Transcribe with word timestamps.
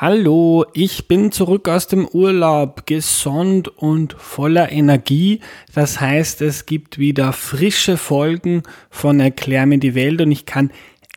Hallo, 0.00 0.64
ich 0.74 1.08
bin 1.08 1.32
zurück 1.32 1.68
aus 1.68 1.88
dem 1.88 2.06
Urlaub, 2.06 2.86
gesund 2.86 3.66
und 3.66 4.12
voller 4.12 4.70
Energie. 4.70 5.40
Das 5.74 6.00
heißt, 6.00 6.40
es 6.40 6.66
gibt 6.66 7.00
wieder 7.00 7.32
frische 7.32 7.96
Folgen 7.96 8.62
von 8.90 9.18
Erklär 9.18 9.66
mir 9.66 9.78
die 9.78 9.96
Welt 9.96 10.20
und 10.20 10.30
ich 10.30 10.46
kann 10.46 10.70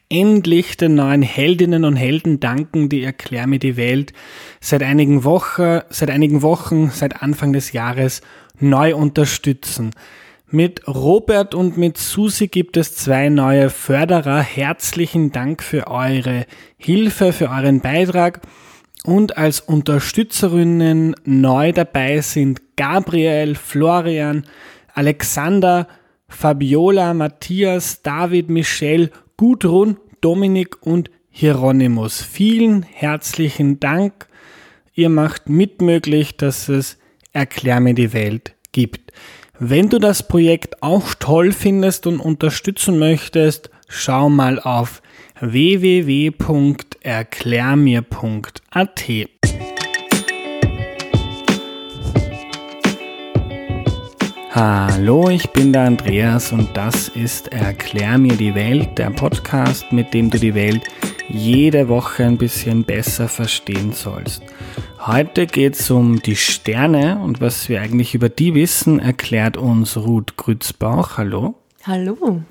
endlich 0.09 0.77
den 0.77 0.95
neuen 0.95 1.21
Heldinnen 1.21 1.85
und 1.85 1.95
Helden 1.95 2.39
danken, 2.39 2.89
die 2.89 3.03
Erklär 3.03 3.45
mir 3.45 3.59
die 3.59 3.77
Welt 3.77 4.13
seit 4.61 4.81
einigen 4.81 5.23
Wochen, 5.23 5.81
seit 5.91 6.09
einigen 6.09 6.41
Wochen, 6.41 6.89
seit 6.89 7.21
Anfang 7.21 7.53
des 7.53 7.73
Jahres 7.73 8.21
neu 8.59 8.95
unterstützen. 8.95 9.91
Mit 10.49 10.87
Robert 10.87 11.53
und 11.53 11.77
mit 11.77 11.99
Susi 11.99 12.47
gibt 12.47 12.77
es 12.77 12.95
zwei 12.95 13.29
neue 13.29 13.69
Förderer. 13.69 14.41
Herzlichen 14.41 15.31
Dank 15.31 15.61
für 15.61 15.85
eure 15.85 16.47
Hilfe, 16.77 17.31
für 17.31 17.51
euren 17.51 17.79
Beitrag. 17.79 18.41
Und 19.03 19.37
als 19.37 19.59
Unterstützerinnen 19.59 21.15
neu 21.25 21.71
dabei 21.71 22.21
sind 22.21 22.61
Gabriel, 22.75 23.55
Florian, 23.55 24.45
Alexander, 24.93 25.87
Fabiola, 26.27 27.13
Matthias, 27.13 28.03
David, 28.03 28.49
Michelle, 28.49 29.09
Gudrun, 29.37 29.97
Dominik 30.21 30.85
und 30.85 31.09
Hieronymus. 31.29 32.21
Vielen 32.21 32.83
herzlichen 32.83 33.79
Dank. 33.79 34.27
Ihr 34.93 35.09
macht 35.09 35.49
mitmöglich, 35.49 36.37
dass 36.37 36.69
es 36.69 36.97
Erklär 37.33 37.79
mir 37.79 37.93
die 37.93 38.11
Welt 38.11 38.55
gibt. 38.73 39.13
Wenn 39.57 39.89
du 39.89 39.99
das 39.99 40.27
Projekt 40.27 40.83
auch 40.83 41.13
toll 41.15 41.53
findest 41.53 42.07
und 42.07 42.19
unterstützen 42.19 42.99
möchtest, 42.99 43.69
schau 43.87 44.29
mal 44.29 44.59
auf 44.59 45.01
www.erklärmir.at. 47.01 49.03
Hallo, 54.53 55.29
ich 55.29 55.49
bin 55.51 55.71
der 55.71 55.83
Andreas 55.83 56.51
und 56.51 56.75
das 56.75 57.07
ist 57.07 57.47
Erklär 57.47 58.17
mir 58.17 58.35
die 58.35 58.53
Welt, 58.53 58.97
der 58.97 59.09
Podcast, 59.11 59.93
mit 59.93 60.13
dem 60.13 60.29
du 60.29 60.37
die 60.37 60.53
Welt 60.53 60.83
jede 61.29 61.87
Woche 61.87 62.25
ein 62.25 62.37
bisschen 62.37 62.83
besser 62.83 63.29
verstehen 63.29 63.93
sollst. 63.93 64.43
Heute 64.99 65.47
geht 65.47 65.75
es 65.75 65.89
um 65.89 66.21
die 66.21 66.35
Sterne 66.35 67.21
und 67.23 67.39
was 67.39 67.69
wir 67.69 67.81
eigentlich 67.81 68.13
über 68.13 68.27
die 68.27 68.53
wissen, 68.53 68.99
erklärt 68.99 69.55
uns 69.55 69.95
Ruth 69.95 70.35
Grützbauch. 70.35 71.17
Hallo. 71.17 71.55
Hallo. 71.83 72.41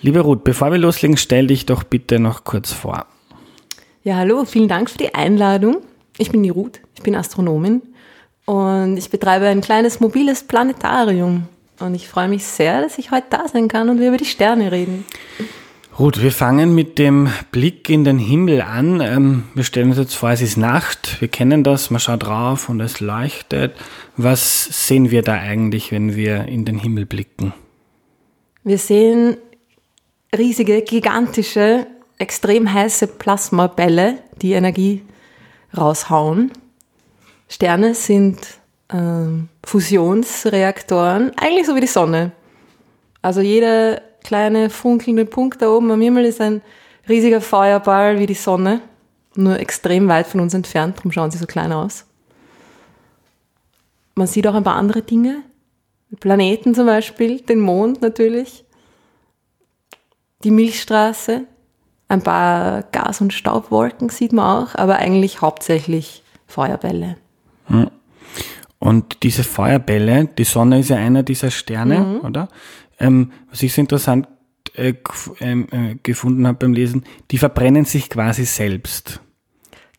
Liebe 0.00 0.20
Ruth, 0.20 0.44
bevor 0.44 0.72
wir 0.72 0.78
loslegen, 0.78 1.18
stell 1.18 1.46
dich 1.46 1.66
doch 1.66 1.84
bitte 1.84 2.18
noch 2.18 2.44
kurz 2.44 2.72
vor. 2.72 3.06
Ja, 4.06 4.16
hallo, 4.16 4.44
vielen 4.44 4.68
Dank 4.68 4.90
für 4.90 4.98
die 4.98 5.14
Einladung. 5.14 5.78
Ich 6.18 6.30
bin 6.30 6.42
die 6.42 6.50
Ruth, 6.50 6.82
ich 6.94 7.02
bin 7.02 7.14
Astronomin 7.14 7.80
und 8.44 8.98
ich 8.98 9.08
betreibe 9.08 9.46
ein 9.46 9.62
kleines 9.62 9.98
mobiles 9.98 10.42
Planetarium. 10.42 11.44
Und 11.80 11.94
ich 11.94 12.06
freue 12.06 12.28
mich 12.28 12.44
sehr, 12.44 12.82
dass 12.82 12.98
ich 12.98 13.12
heute 13.12 13.28
da 13.30 13.48
sein 13.48 13.66
kann 13.66 13.88
und 13.88 14.00
wir 14.00 14.08
über 14.08 14.18
die 14.18 14.26
Sterne 14.26 14.70
reden. 14.70 15.06
Ruth, 15.98 16.22
wir 16.22 16.32
fangen 16.32 16.74
mit 16.74 16.98
dem 16.98 17.30
Blick 17.50 17.88
in 17.88 18.04
den 18.04 18.18
Himmel 18.18 18.60
an. 18.60 19.00
Ähm, 19.00 19.44
wir 19.54 19.64
stellen 19.64 19.88
uns 19.88 19.96
jetzt 19.96 20.16
vor, 20.16 20.28
es 20.32 20.42
ist 20.42 20.58
Nacht. 20.58 21.22
Wir 21.22 21.28
kennen 21.28 21.64
das, 21.64 21.88
man 21.88 21.98
schaut 21.98 22.24
drauf 22.24 22.68
und 22.68 22.80
es 22.80 23.00
leuchtet. 23.00 23.74
Was 24.18 24.64
sehen 24.86 25.10
wir 25.12 25.22
da 25.22 25.32
eigentlich, 25.32 25.92
wenn 25.92 26.14
wir 26.14 26.44
in 26.44 26.66
den 26.66 26.78
Himmel 26.78 27.06
blicken? 27.06 27.54
Wir 28.64 28.76
sehen 28.76 29.38
riesige, 30.36 30.82
gigantische, 30.82 31.86
extrem 32.18 32.72
heiße 32.72 33.06
Plasmabälle, 33.06 34.18
die 34.40 34.52
Energie 34.52 35.04
raushauen. 35.76 36.52
Sterne 37.48 37.94
sind 37.94 38.38
äh, 38.88 38.96
Fusionsreaktoren, 39.64 41.32
eigentlich 41.36 41.66
so 41.66 41.74
wie 41.74 41.80
die 41.80 41.86
Sonne. 41.86 42.32
Also 43.22 43.40
jeder 43.40 44.00
kleine 44.22 44.70
funkelnde 44.70 45.26
Punkt 45.26 45.62
da 45.62 45.70
oben 45.70 45.90
am 45.90 46.00
Himmel 46.00 46.24
ist 46.24 46.40
ein 46.40 46.62
riesiger 47.08 47.40
Feuerball 47.40 48.18
wie 48.18 48.26
die 48.26 48.34
Sonne, 48.34 48.80
nur 49.36 49.58
extrem 49.58 50.08
weit 50.08 50.26
von 50.26 50.40
uns 50.40 50.54
entfernt, 50.54 50.98
darum 50.98 51.12
schauen 51.12 51.30
sie 51.30 51.38
so 51.38 51.46
klein 51.46 51.72
aus. 51.72 52.06
Man 54.14 54.26
sieht 54.26 54.46
auch 54.46 54.54
ein 54.54 54.64
paar 54.64 54.76
andere 54.76 55.02
Dinge, 55.02 55.42
Planeten 56.20 56.74
zum 56.74 56.86
Beispiel, 56.86 57.40
den 57.40 57.60
Mond 57.60 58.00
natürlich, 58.00 58.64
die 60.44 60.50
Milchstraße, 60.50 61.46
ein 62.08 62.22
paar 62.22 62.82
Gas- 62.92 63.20
und 63.20 63.32
Staubwolken 63.32 64.08
sieht 64.08 64.32
man 64.32 64.64
auch, 64.64 64.74
aber 64.74 64.96
eigentlich 64.96 65.40
hauptsächlich 65.40 66.22
Feuerbälle. 66.46 67.16
Hm. 67.66 67.90
Und 68.78 69.22
diese 69.22 69.44
Feuerbälle, 69.44 70.26
die 70.26 70.44
Sonne 70.44 70.80
ist 70.80 70.90
ja 70.90 70.96
einer 70.96 71.22
dieser 71.22 71.50
Sterne, 71.50 72.00
mhm. 72.00 72.20
oder? 72.20 72.48
Ähm, 72.98 73.32
was 73.50 73.62
ich 73.62 73.72
so 73.72 73.80
interessant 73.80 74.28
äh, 74.74 74.92
ähm, 75.40 75.66
äh, 75.70 75.94
gefunden 76.02 76.46
habe 76.46 76.58
beim 76.58 76.74
Lesen, 76.74 77.04
die 77.30 77.38
verbrennen 77.38 77.86
sich 77.86 78.10
quasi 78.10 78.44
selbst. 78.44 79.20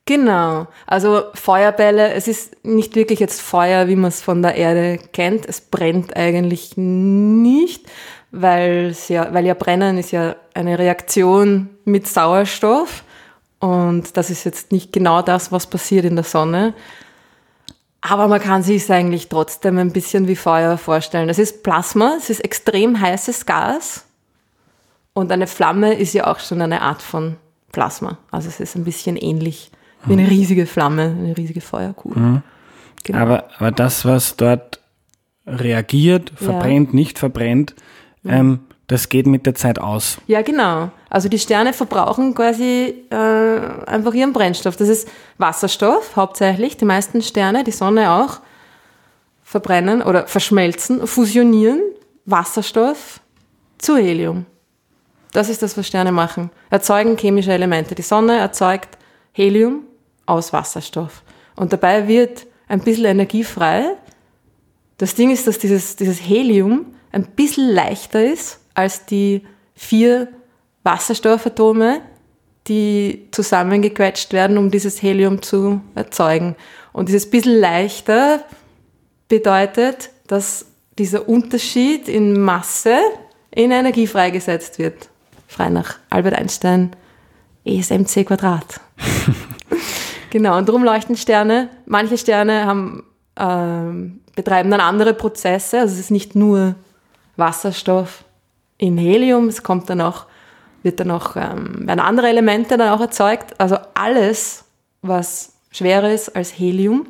Genau. 0.05 0.67
Also 0.85 1.23
Feuerbälle, 1.33 2.13
es 2.13 2.27
ist 2.27 2.63
nicht 2.63 2.95
wirklich 2.95 3.19
jetzt 3.19 3.41
Feuer, 3.41 3.87
wie 3.87 3.95
man 3.95 4.09
es 4.09 4.22
von 4.22 4.43
der 4.43 4.55
Erde 4.55 4.99
kennt. 5.13 5.47
Es 5.47 5.61
brennt 5.61 6.16
eigentlich 6.16 6.77
nicht, 6.77 7.87
weil 8.41 8.96
ja, 9.07 9.34
weil 9.34 9.46
ja 9.46 9.53
Brennen 9.53 9.97
ist 9.97 10.12
ja 10.12 10.35
eine 10.53 10.78
Reaktion 10.78 11.69
mit 11.85 12.07
Sauerstoff. 12.07 13.03
Und 13.59 14.18
das 14.18 14.29
ist 14.29 14.44
jetzt 14.44 14.72
nicht 14.72 14.91
genau 14.91 15.22
das, 15.22 15.51
was 15.51 15.68
passiert 15.68 16.06
in 16.06 16.16
der 16.16 16.25
Sonne. 16.25 16.73
Aber 18.01 18.28
man 18.28 18.40
kann 18.40 18.62
sich 18.62 18.84
es 18.84 18.91
eigentlich 18.91 19.29
trotzdem 19.29 19.79
ein 19.79 19.91
bisschen 19.91 20.28
wie 20.28 20.35
Feuer 20.35 20.78
vorstellen. 20.78 21.29
Es 21.29 21.40
ist 21.40 21.63
Plasma, 21.63 22.16
es 22.18 22.29
ist 22.29 22.41
extrem 22.41 23.00
heißes 23.00 23.46
Gas. 23.46 24.06
Und 25.13 25.31
eine 25.31 25.47
Flamme 25.47 25.94
ist 25.94 26.13
ja 26.13 26.28
auch 26.28 26.40
schon 26.40 26.62
eine 26.62 26.81
Art 26.81 27.02
von 27.02 27.38
Plasma. 27.72 28.19
Also 28.29 28.50
es 28.50 28.59
ist 28.59 28.75
ein 28.75 28.84
bisschen 28.84 29.17
ähnlich 29.17 29.72
wie 30.06 30.13
eine 30.13 30.29
riesige 30.29 30.67
Flamme, 30.67 31.16
eine 31.17 31.35
riesige 31.35 31.62
Feuerkugel. 31.62 32.22
Mhm. 32.22 32.41
Genau. 33.03 33.19
Aber, 33.19 33.46
aber 33.57 33.72
das, 33.72 34.06
was 34.06 34.35
dort 34.35 34.79
reagiert, 35.47 36.31
verbrennt, 36.35 36.90
ja. 36.90 36.96
nicht 36.96 37.17
verbrennt, 37.17 37.75
mhm. 38.25 38.33
ähm, 38.33 38.59
das 38.87 39.09
geht 39.09 39.25
mit 39.25 39.45
der 39.47 39.55
Zeit 39.55 39.79
aus. 39.79 40.19
Ja, 40.27 40.43
genau. 40.43 40.91
Also 41.09 41.27
die 41.27 41.39
Sterne 41.39 41.73
verbrauchen 41.73 42.35
quasi 42.35 42.93
äh, 43.09 43.15
einfach 43.15 44.13
ihren 44.13 44.31
Brennstoff. 44.31 44.77
Das 44.77 44.89
ist 44.89 45.07
Wasserstoff 45.39 46.15
hauptsächlich. 46.15 46.77
Die 46.77 46.85
meisten 46.85 47.23
Sterne, 47.23 47.63
die 47.63 47.71
Sonne 47.71 48.11
auch, 48.11 48.41
verbrennen 49.43 50.03
oder 50.03 50.27
verschmelzen, 50.27 51.07
fusionieren 51.07 51.81
Wasserstoff 52.25 53.21
zu 53.77 53.97
Helium. 53.97 54.45
Das 55.31 55.49
ist 55.49 55.61
das, 55.61 55.77
was 55.77 55.87
Sterne 55.87 56.11
machen. 56.11 56.51
Erzeugen 56.69 57.17
chemische 57.17 57.51
Elemente. 57.51 57.95
Die 57.95 58.01
Sonne 58.01 58.37
erzeugt 58.37 58.97
Helium 59.31 59.83
aus 60.25 60.53
Wasserstoff. 60.53 61.23
Und 61.55 61.73
dabei 61.73 62.07
wird 62.07 62.45
ein 62.67 62.81
bisschen 62.81 63.05
Energie 63.05 63.43
frei. 63.43 63.95
Das 64.97 65.15
Ding 65.15 65.31
ist, 65.31 65.47
dass 65.47 65.59
dieses, 65.59 65.95
dieses 65.95 66.19
Helium 66.19 66.94
ein 67.15 67.25
bisschen 67.27 67.69
leichter 67.69 68.23
ist 68.23 68.59
als 68.73 69.05
die 69.05 69.45
vier 69.73 70.27
Wasserstoffatome, 70.83 72.01
die 72.67 73.27
zusammengequetscht 73.31 74.33
werden, 74.33 74.57
um 74.57 74.69
dieses 74.69 75.01
Helium 75.01 75.41
zu 75.41 75.81
erzeugen. 75.95 76.55
Und 76.91 77.07
dieses 77.07 77.29
bisschen 77.29 77.59
leichter 77.59 78.43
bedeutet, 79.29 80.09
dass 80.27 80.65
dieser 80.99 81.27
Unterschied 81.29 82.07
in 82.09 82.39
Masse 82.39 82.97
in 83.51 83.71
Energie 83.71 84.07
freigesetzt 84.07 84.77
wird. 84.77 85.09
Frei 85.47 85.69
nach 85.69 85.97
Albert 86.09 86.35
Einstein, 86.35 86.91
ESMC 87.63 88.25
Quadrat. 88.25 88.81
genau, 90.31 90.57
und 90.57 90.67
darum 90.67 90.83
leuchten 90.83 91.15
Sterne. 91.15 91.69
Manche 91.85 92.17
Sterne 92.17 92.66
haben, 92.66 93.03
äh, 93.35 94.35
betreiben 94.35 94.69
dann 94.69 94.81
andere 94.81 95.13
Prozesse. 95.13 95.79
Also 95.79 95.93
es 95.93 95.99
ist 95.99 96.11
nicht 96.11 96.35
nur 96.35 96.75
Wasserstoff 97.37 98.26
in 98.78 98.97
Helium, 98.97 99.47
es 99.47 99.64
kommt 99.64 99.90
dann 99.90 100.02
auch, 100.02 100.26
wird 100.84 100.99
dann 100.99 101.11
auch, 101.11 101.35
ähm, 101.35 101.87
werden 101.87 101.99
andere 101.99 102.28
Elemente 102.29 102.78
dann 102.78 102.90
auch 102.90 103.02
erzeugt. 103.02 103.59
Also 103.59 103.78
alles, 103.93 104.66
was 105.02 105.53
schwerer 105.72 106.11
ist 106.11 106.35
als 106.35 106.52
Helium, 106.52 107.08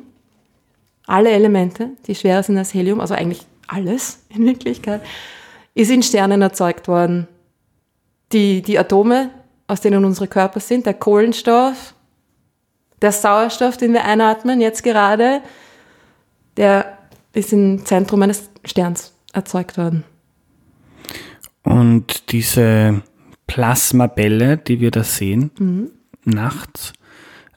alle 1.06 1.30
Elemente, 1.30 1.90
die 2.06 2.14
schwerer 2.14 2.42
sind 2.42 2.58
als 2.58 2.74
Helium, 2.74 3.00
also 3.00 3.14
eigentlich 3.14 3.46
alles 3.68 4.24
in 4.28 4.44
Wirklichkeit, 4.46 5.02
ist 5.74 5.90
in 5.90 6.02
Sternen 6.02 6.42
erzeugt 6.42 6.88
worden. 6.88 7.28
Die, 8.32 8.62
die 8.62 8.78
Atome, 8.78 9.30
aus 9.68 9.80
denen 9.80 10.04
unsere 10.04 10.26
Körper 10.26 10.58
sind, 10.58 10.86
der 10.86 10.94
Kohlenstoff, 10.94 11.94
der 13.02 13.12
Sauerstoff, 13.12 13.76
den 13.76 13.92
wir 13.92 14.04
einatmen, 14.04 14.60
jetzt 14.60 14.82
gerade, 14.82 15.42
der 16.56 16.98
ist 17.34 17.52
im 17.52 17.84
Zentrum 17.84 18.22
eines 18.22 18.48
Sterns 18.64 19.12
erzeugt 19.32 19.76
worden. 19.76 20.04
Und 21.66 22.30
diese 22.32 23.02
Plasmabälle, 23.48 24.56
die 24.56 24.80
wir 24.80 24.90
da 24.90 25.02
sehen, 25.02 25.50
mhm. 25.58 25.90
nachts, 26.24 26.92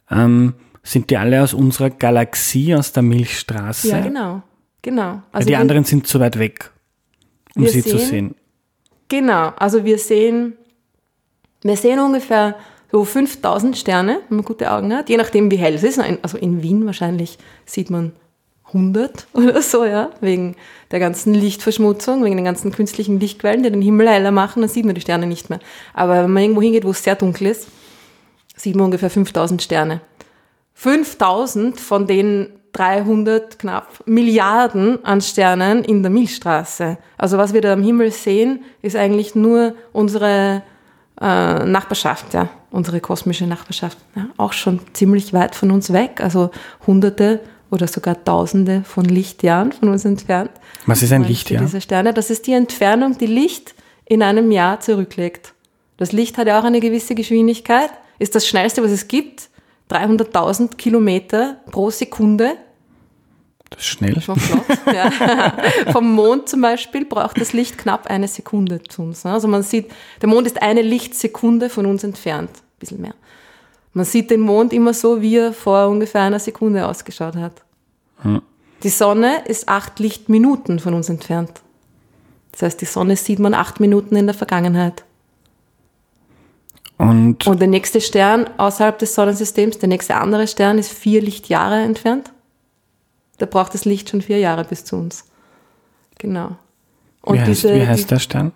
ähm, 0.10 0.56
Sind 0.82 1.12
die 1.12 1.18
alle 1.18 1.44
aus 1.44 1.54
unserer 1.54 1.92
Galaxie, 1.92 2.74
aus 2.74 2.92
der 2.94 3.04
Milchstraße? 3.04 3.90
Ja, 3.90 4.02
genau. 4.02 4.42
Genau. 4.82 5.22
Also 5.32 5.48
die 5.48 5.56
anderen 5.56 5.84
sind 5.84 6.08
zu 6.08 6.20
weit 6.20 6.40
weg, 6.40 6.72
um 7.56 7.68
sie 7.68 7.84
zu 7.84 7.98
sehen- 7.98 8.08
sehen. 8.10 8.36
Genau, 9.10 9.50
also 9.58 9.84
wir 9.86 10.00
sehen, 10.00 10.54
wir 11.62 11.76
sehen 11.76 12.00
ungefähr 12.00 12.56
so 12.92 13.04
5000 13.04 13.78
Sterne, 13.78 14.22
wenn 14.30 14.38
man 14.38 14.46
gute 14.46 14.72
Augen 14.72 14.92
hat, 14.94 15.10
je 15.10 15.18
nachdem 15.18 15.52
wie 15.52 15.58
hell 15.58 15.76
es 15.76 15.84
ist. 15.84 16.00
Also 16.00 16.38
in 16.38 16.64
Wien 16.64 16.86
wahrscheinlich 16.86 17.38
sieht 17.66 17.90
man 17.92 18.14
100 18.70 19.28
oder 19.34 19.62
so, 19.62 19.86
ja, 19.86 20.10
wegen 20.22 20.56
der 20.92 21.00
ganzen 21.00 21.34
Lichtverschmutzung, 21.34 22.24
wegen 22.24 22.36
den 22.36 22.46
ganzen 22.46 22.72
künstlichen 22.72 23.20
Lichtquellen, 23.20 23.64
die 23.64 23.72
den 23.72 23.82
Himmel 23.82 24.10
heller 24.10 24.32
machen, 24.32 24.62
dann 24.62 24.70
sieht 24.70 24.86
man 24.86 24.96
die 24.96 25.02
Sterne 25.02 25.28
nicht 25.28 25.50
mehr. 25.50 25.60
Aber 25.94 26.24
wenn 26.24 26.32
man 26.32 26.44
irgendwo 26.44 26.62
hingeht, 26.62 26.86
wo 26.86 26.92
es 26.92 27.04
sehr 27.04 27.16
dunkel 27.16 27.48
ist, 27.48 27.68
sieht 28.56 28.76
man 28.76 28.86
ungefähr 28.86 29.10
5000 29.10 29.62
Sterne. 29.62 30.02
5000 30.74 31.80
von 31.80 32.08
den 32.08 32.48
300 32.74 33.60
knapp 33.60 33.88
Milliarden 34.06 35.04
an 35.04 35.22
Sternen 35.22 35.84
in 35.84 36.04
der 36.04 36.12
Milchstraße. 36.12 36.98
Also 37.18 37.38
was 37.38 37.54
wir 37.54 37.62
da 37.62 37.74
am 37.74 37.84
Himmel 37.84 38.12
sehen, 38.12 38.64
ist 38.82 38.96
eigentlich 38.96 39.36
nur 39.36 39.74
unsere 39.92 40.64
äh, 41.20 41.66
Nachbarschaft, 41.66 42.34
ja, 42.34 42.50
unsere 42.72 43.02
kosmische 43.02 43.48
Nachbarschaft. 43.48 43.98
Ja, 44.16 44.28
auch 44.38 44.54
schon 44.54 44.80
ziemlich 44.94 45.34
weit 45.34 45.56
von 45.56 45.72
uns 45.72 45.92
weg, 45.92 46.22
also 46.22 46.52
hunderte 46.86 47.42
oder 47.72 47.88
sogar 47.88 48.24
tausende 48.24 48.84
von 48.84 49.06
Lichtjahren 49.06 49.72
von 49.72 49.90
uns 49.90 50.06
entfernt. 50.06 50.52
Was 50.86 51.04
ist 51.04 51.12
ein 51.12 51.24
Lichtjahr? 51.24 51.62
Dieser 51.62 51.82
Sterne, 51.82 52.14
das 52.14 52.30
ist 52.30 52.48
die 52.48 52.54
Entfernung, 52.54 53.18
die 53.18 53.28
Licht 53.28 53.76
in 54.06 54.24
einem 54.24 54.52
Jahr 54.52 54.80
zurücklegt. 54.80 55.54
Das 55.98 56.12
Licht 56.12 56.38
hat 56.38 56.48
ja 56.48 56.60
auch 56.60 56.64
eine 56.64 56.80
gewisse 56.80 57.14
Geschwindigkeit, 57.16 57.92
ist 58.18 58.36
das 58.36 58.48
schnellste, 58.48 58.84
was 58.84 58.92
es 58.92 59.08
gibt. 59.08 59.50
300.000 59.90 60.76
Kilometer 60.76 61.58
pro 61.72 61.90
Sekunde. 61.90 62.54
Das 63.70 63.80
ist 63.80 63.88
schnell. 63.88 64.20
Schon 64.22 64.40
flott. 64.40 64.66
ja. 64.94 65.12
Vom 65.92 66.14
Mond 66.14 66.50
zum 66.50 66.62
Beispiel 66.62 67.06
braucht 67.06 67.40
das 67.40 67.54
Licht 67.54 67.78
knapp 67.78 68.08
eine 68.08 68.28
Sekunde 68.28 68.82
zu 68.84 69.04
uns. 69.04 69.24
ne? 69.24 69.34
Also 69.34 69.48
man 69.48 69.64
sieht, 69.64 69.92
der 70.22 70.30
Mond 70.30 70.48
ist 70.48 70.62
eine 70.62 70.82
Lichtsekunde 70.82 71.70
von 71.70 71.86
uns 71.86 72.04
entfernt. 72.04 72.50
Ein 72.50 72.80
bisschen 72.80 73.02
mehr. 73.02 73.14
Man 73.94 74.06
sieht 74.06 74.30
den 74.30 74.42
Mond 74.42 74.72
immer 74.74 74.94
so, 74.94 75.22
wie 75.22 75.38
er 75.38 75.54
vor 75.54 75.88
ungefähr 75.88 76.22
einer 76.22 76.40
Sekunde 76.40 76.88
ausgeschaut 76.88 77.36
hat. 77.36 77.64
Die 78.84 78.90
Sonne 78.90 79.44
ist 79.46 79.68
acht 79.68 80.00
Lichtminuten 80.00 80.80
von 80.80 80.94
uns 80.94 81.10
entfernt. 81.10 81.62
Das 82.52 82.62
heißt, 82.62 82.82
die 82.82 82.86
Sonne 82.86 83.16
sieht 83.16 83.40
man 83.40 83.54
acht 83.54 83.80
Minuten 83.80 84.16
in 84.16 84.28
der 84.28 84.36
Vergangenheit. 84.36 85.04
Und 86.98 87.48
Und 87.48 87.60
der 87.60 87.68
nächste 87.68 88.02
Stern 88.02 88.50
außerhalb 88.58 89.00
des 89.00 89.16
Sonnensystems, 89.16 89.80
der 89.80 89.90
nächste 89.90 90.16
andere 90.16 90.48
Stern, 90.48 90.78
ist 90.78 90.92
vier 90.92 91.22
Lichtjahre 91.22 91.80
entfernt. 91.82 92.32
Da 93.38 93.46
braucht 93.46 93.74
das 93.74 93.86
Licht 93.86 94.10
schon 94.10 94.22
vier 94.22 94.40
Jahre 94.40 94.66
bis 94.66 94.84
zu 94.84 94.98
uns. 94.98 95.24
Genau. 96.18 96.58
Und 97.22 97.36
wie, 97.36 97.40
heißt, 97.40 97.50
diese, 97.50 97.76
wie 97.76 97.88
heißt 97.88 98.12
der 98.12 98.20
Stern? 98.20 98.52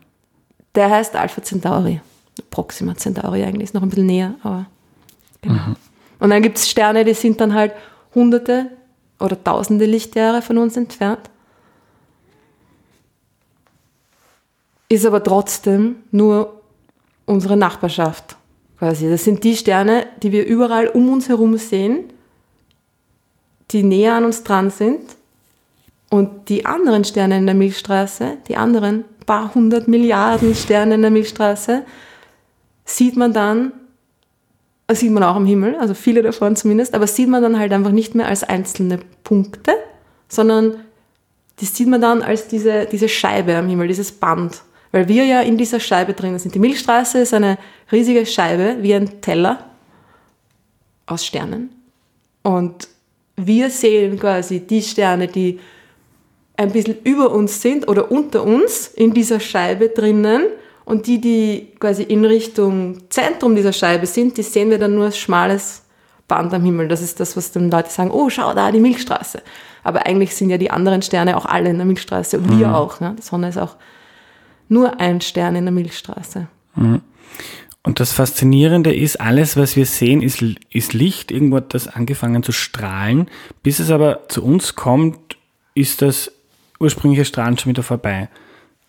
der 0.76 0.90
heißt 0.90 1.16
Alpha 1.16 1.42
Centauri. 1.42 2.02
Proxima 2.50 2.96
Centauri 2.96 3.44
eigentlich, 3.44 3.66
ist 3.66 3.74
noch 3.74 3.84
ein 3.84 3.90
bisschen 3.90 4.08
näher, 4.08 4.36
aber 4.44 4.66
genau. 5.44 5.76
Und 6.20 6.30
dann 6.30 6.42
gibt 6.42 6.58
es 6.58 6.70
Sterne, 6.70 7.06
die 7.06 7.14
sind 7.14 7.40
dann 7.40 7.54
halt 7.54 7.74
hunderte 8.16 8.72
oder 9.20 9.42
tausende 9.42 9.86
Lichtjahre 9.86 10.42
von 10.42 10.58
uns 10.58 10.76
entfernt. 10.76 11.30
Ist 14.90 15.06
aber 15.06 15.24
trotzdem 15.24 15.98
nur 16.12 16.62
unsere 17.26 17.58
Nachbarschaft 17.58 18.36
quasi. 18.80 19.10
Das 19.10 19.24
sind 19.24 19.44
die 19.44 19.56
Sterne, 19.56 20.08
die 20.22 20.32
wir 20.32 20.46
überall 20.46 20.88
um 20.88 21.12
uns 21.12 21.30
herum 21.30 21.58
sehen, 21.58 22.06
die 23.72 23.84
näher 23.84 24.16
an 24.16 24.26
uns 24.26 24.44
dran 24.44 24.70
sind. 24.70 25.02
Und 26.10 26.50
die 26.50 26.66
anderen 26.66 27.06
Sterne 27.06 27.38
in 27.38 27.46
der 27.46 27.56
Milchstraße, 27.56 28.38
die 28.48 28.56
anderen 28.56 29.06
paar 29.26 29.56
hundert 29.56 29.88
Milliarden 29.88 30.54
Sterne 30.54 30.96
in 30.96 31.02
der 31.02 31.12
Milchstraße, 31.12 31.84
sieht 32.86 33.16
man 33.16 33.34
dann, 33.34 33.72
sieht 34.92 35.12
man 35.12 35.24
auch 35.24 35.36
am 35.36 35.46
Himmel, 35.46 35.76
also 35.76 35.94
viele 35.94 36.22
davon 36.22 36.56
zumindest, 36.56 36.94
aber 36.94 37.08
sieht 37.08 37.30
man 37.30 37.42
dann 37.42 37.58
halt 37.58 37.72
einfach 37.72 37.92
nicht 37.92 38.16
mehr 38.16 38.28
als 38.28 38.44
einzelne 38.44 39.00
Punkte, 39.24 39.74
sondern 40.28 40.76
die 41.60 41.66
sieht 41.66 41.88
man 41.88 42.02
dann 42.02 42.22
als 42.22 42.48
diese, 42.48 42.86
diese 42.86 43.08
Scheibe 43.08 43.56
am 43.56 43.68
Himmel, 43.68 43.88
dieses 43.88 44.12
Band. 44.12 44.62
Weil 44.92 45.08
wir 45.08 45.26
ja 45.26 45.42
in 45.42 45.58
dieser 45.58 45.80
Scheibe 45.80 46.14
drinnen 46.14 46.38
sind. 46.38 46.54
Die 46.54 46.60
Milchstraße 46.60 47.20
ist 47.20 47.34
eine 47.34 47.58
riesige 47.92 48.26
Scheibe, 48.26 48.78
wie 48.82 48.94
ein 48.94 49.22
Teller 49.22 49.66
aus 51.08 51.26
Sternen. 51.26 51.70
Und 52.44 52.88
wir 53.36 53.70
sehen 53.70 54.20
quasi 54.20 54.60
die 54.60 54.82
Sterne, 54.82 55.28
die 55.28 55.60
ein 56.56 56.72
bisschen 56.72 56.98
über 57.04 57.32
uns 57.32 57.62
sind 57.62 57.88
oder 57.88 58.12
unter 58.12 58.44
uns 58.44 58.88
in 58.88 59.14
dieser 59.14 59.40
Scheibe 59.40 59.90
drinnen. 59.90 60.44
Und 60.86 61.08
die, 61.08 61.22
die 61.22 61.68
quasi 61.80 62.04
in 62.04 62.26
Richtung 62.26 63.10
Zentrum 63.10 63.56
dieser 63.56 63.74
Scheibe 63.74 64.06
sind, 64.06 64.38
die 64.38 64.44
sehen 64.44 64.70
wir 64.70 64.80
dann 64.80 64.96
nur 64.96 65.06
als 65.06 65.18
schmales 65.18 65.84
Band 66.28 66.54
am 66.54 66.64
Himmel. 66.64 66.88
Das 66.88 67.02
ist 67.02 67.20
das, 67.20 67.38
was 67.38 67.52
dann 67.52 67.72
Leute 67.72 67.90
sagen, 67.90 68.12
oh, 68.12 68.30
schau 68.30 68.54
da, 68.54 68.72
die 68.72 68.80
Milchstraße. 68.80 69.42
Aber 69.84 70.06
eigentlich 70.06 70.36
sind 70.36 70.50
ja 70.50 70.58
die 70.58 70.72
anderen 70.72 71.02
Sterne 71.02 71.38
auch 71.38 71.46
alle 71.46 71.70
in 71.70 71.78
der 71.78 71.86
Milchstraße 71.86 72.38
und 72.38 72.58
wir 72.58 72.76
auch. 72.76 73.00
Ne? 73.00 73.16
Die 73.18 73.22
Sonne 73.22 73.50
ist 73.50 73.58
auch 73.58 73.76
nur 74.70 75.00
ein 75.00 75.22
Stern 75.22 75.56
in 75.56 75.66
der 75.66 75.74
Milchstraße. 75.74 76.48
Und 77.84 78.00
das 78.00 78.14
Faszinierende 78.14 78.96
ist, 78.96 79.20
alles, 79.20 79.58
was 79.58 79.76
wir 79.76 79.86
sehen, 79.86 80.22
ist, 80.22 80.42
ist 80.72 80.94
Licht. 80.94 81.32
Irgendwo 81.32 81.58
hat 81.58 81.74
das 81.74 81.90
angefangen 81.90 82.42
zu 82.42 82.54
strahlen. 82.54 83.30
Bis 83.62 83.80
es 83.80 83.92
aber 83.92 84.30
zu 84.30 84.44
uns 84.44 84.76
kommt, 84.76 85.38
ist 85.76 86.02
das 86.02 86.32
ursprüngliche 86.80 87.26
Strahlen 87.26 87.58
schon 87.58 87.72
wieder 87.72 87.84
vorbei. 87.84 88.30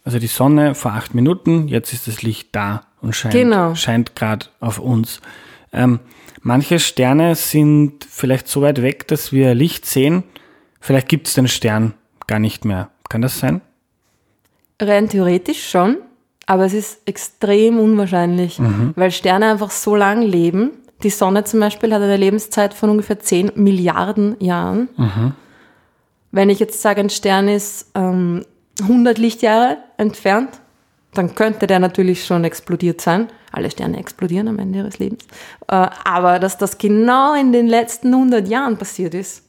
Also 0.05 0.19
die 0.19 0.27
Sonne 0.27 0.75
vor 0.75 0.93
acht 0.93 1.15
Minuten, 1.15 1.67
jetzt 1.69 1.93
ist 1.95 2.06
das 2.06 2.23
Licht 2.23 2.49
da 2.53 2.83
und 3.01 3.15
scheint, 3.17 3.35
Genau. 3.35 3.75
scheint 3.75 4.15
gerade 4.15 4.47
auf 4.61 4.79
uns. 4.79 5.21
Ähm, 5.73 5.99
manche 6.43 6.79
Sterne 6.79 7.35
sind 7.35 8.05
vielleicht 8.09 8.47
so 8.49 8.61
weit 8.62 8.83
weg, 8.83 9.09
dass 9.09 9.33
wir 9.33 9.55
Licht 9.55 9.87
sehen. 9.87 10.23
Vielleicht 10.79 11.09
gibt 11.09 11.27
es 11.29 11.35
den 11.35 11.49
Stern 11.49 11.95
gar 12.27 12.39
nicht 12.39 12.65
mehr. 12.67 12.91
Kann 13.09 13.23
das 13.23 13.39
sein? 13.39 13.62
Rein 14.81 15.09
theoretisch 15.09 15.71
schon, 15.71 15.97
aber 16.47 16.65
es 16.67 16.75
ist 16.75 17.01
extrem 17.09 17.79
unwahrscheinlich, 17.79 18.61
weil 18.97 19.11
Sterne 19.11 19.51
einfach 19.53 19.71
so 19.71 19.97
lang 19.97 20.21
leben. 20.21 20.73
Die 21.03 21.11
Sonne 21.11 21.45
zum 21.45 21.61
Beispiel 21.61 21.93
hat 21.95 22.03
eine 22.03 22.17
Lebenszeit 22.17 22.75
von 22.75 22.91
ungefähr 22.91 23.19
10 23.19 23.53
Milliarden 23.55 24.37
Jahren. 24.41 24.89
Wenn 26.32 26.51
ich 26.51 26.58
jetzt 26.58 26.82
sage, 26.82 27.01
ein 27.01 27.11
Stern 27.11 27.49
ist 27.49 27.91
ähm, 27.94 28.44
100 28.82 29.19
Lichtjahre 29.19 29.78
entfernt, 29.96 30.50
dann 31.14 31.34
könnte 31.34 31.66
der 31.66 31.78
natürlich 31.78 32.24
schon 32.24 32.44
explodiert 32.44 33.00
sein. 33.00 33.28
Alle 33.52 33.70
Sterne 33.70 33.98
explodieren 33.98 34.48
am 34.48 34.58
Ende 34.58 34.81
ihres 34.81 34.98
Lebens. 34.98 35.24
Äh, 35.69 35.88
aber 36.04 36.38
dass 36.40 36.58
das 36.58 36.78
genau 36.78 37.34
in 37.34 37.52
den 37.52 37.69
letzten 37.69 38.12
100 38.12 38.48
Jahren 38.48 38.76
passiert 38.76 39.14
ist, 39.14 39.44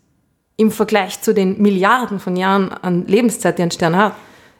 im 0.58 0.72
Vergleich 0.72 1.22
zu 1.22 1.34
den 1.34 1.62
Milliarden 1.62 2.20
von 2.20 2.36
Jahren 2.36 2.72
an 2.72 3.08
Lebenszeit, 3.08 3.58
die 3.58 3.64
ein 3.64 3.72
Stern 3.72 3.96
hat, 3.96 4.16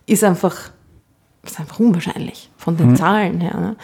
ist 0.08 0.24
einfach, 0.24 0.72
ist 1.44 1.60
einfach 1.60 1.80
unwahrscheinlich 1.80 2.50
von 2.58 2.76
den 2.76 2.96
Zahlen 2.96 3.40
her. 3.40 3.58
Ne? 3.58 3.76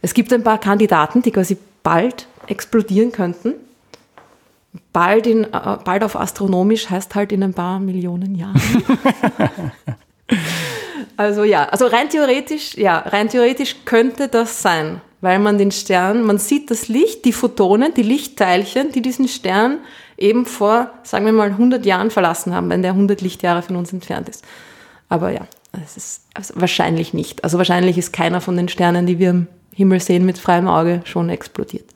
Es 0.00 0.14
gibt 0.14 0.32
ein 0.32 0.44
paar 0.44 0.58
Kandidaten, 0.58 1.22
die 1.22 1.32
quasi 1.32 1.56
bald 1.82 2.28
explodieren 2.46 3.10
könnten. 3.10 3.54
Bald, 4.98 5.28
in, 5.28 5.44
äh, 5.44 5.78
bald 5.84 6.02
auf 6.02 6.18
astronomisch 6.18 6.90
heißt 6.90 7.14
halt 7.14 7.30
in 7.30 7.44
ein 7.44 7.54
paar 7.54 7.78
Millionen 7.78 8.34
Jahren. 8.34 8.60
also 11.16 11.44
ja, 11.44 11.66
also 11.66 11.86
rein 11.86 12.08
theoretisch, 12.08 12.76
ja, 12.76 12.98
rein 12.98 13.28
theoretisch 13.28 13.76
könnte 13.84 14.26
das 14.26 14.60
sein, 14.60 15.00
weil 15.20 15.38
man 15.38 15.56
den 15.56 15.70
Stern, 15.70 16.24
man 16.24 16.38
sieht 16.38 16.72
das 16.72 16.88
Licht, 16.88 17.24
die 17.26 17.32
Photonen, 17.32 17.94
die 17.94 18.02
Lichtteilchen, 18.02 18.90
die 18.90 19.00
diesen 19.00 19.28
Stern 19.28 19.78
eben 20.16 20.46
vor, 20.46 20.90
sagen 21.04 21.26
wir 21.26 21.32
mal, 21.32 21.50
100 21.50 21.86
Jahren 21.86 22.10
verlassen 22.10 22.52
haben, 22.52 22.68
wenn 22.68 22.82
der 22.82 22.90
100 22.90 23.20
Lichtjahre 23.20 23.62
von 23.62 23.76
uns 23.76 23.92
entfernt 23.92 24.28
ist. 24.28 24.44
Aber 25.08 25.30
ja, 25.30 25.46
es 25.84 25.96
ist 25.96 26.22
also 26.34 26.54
wahrscheinlich 26.56 27.14
nicht. 27.14 27.44
Also 27.44 27.56
wahrscheinlich 27.56 27.98
ist 27.98 28.12
keiner 28.12 28.40
von 28.40 28.56
den 28.56 28.68
Sternen, 28.68 29.06
die 29.06 29.20
wir 29.20 29.30
im 29.30 29.46
Himmel 29.72 30.00
sehen, 30.00 30.26
mit 30.26 30.38
freiem 30.38 30.66
Auge 30.66 31.02
schon 31.04 31.30
explodiert. 31.30 31.86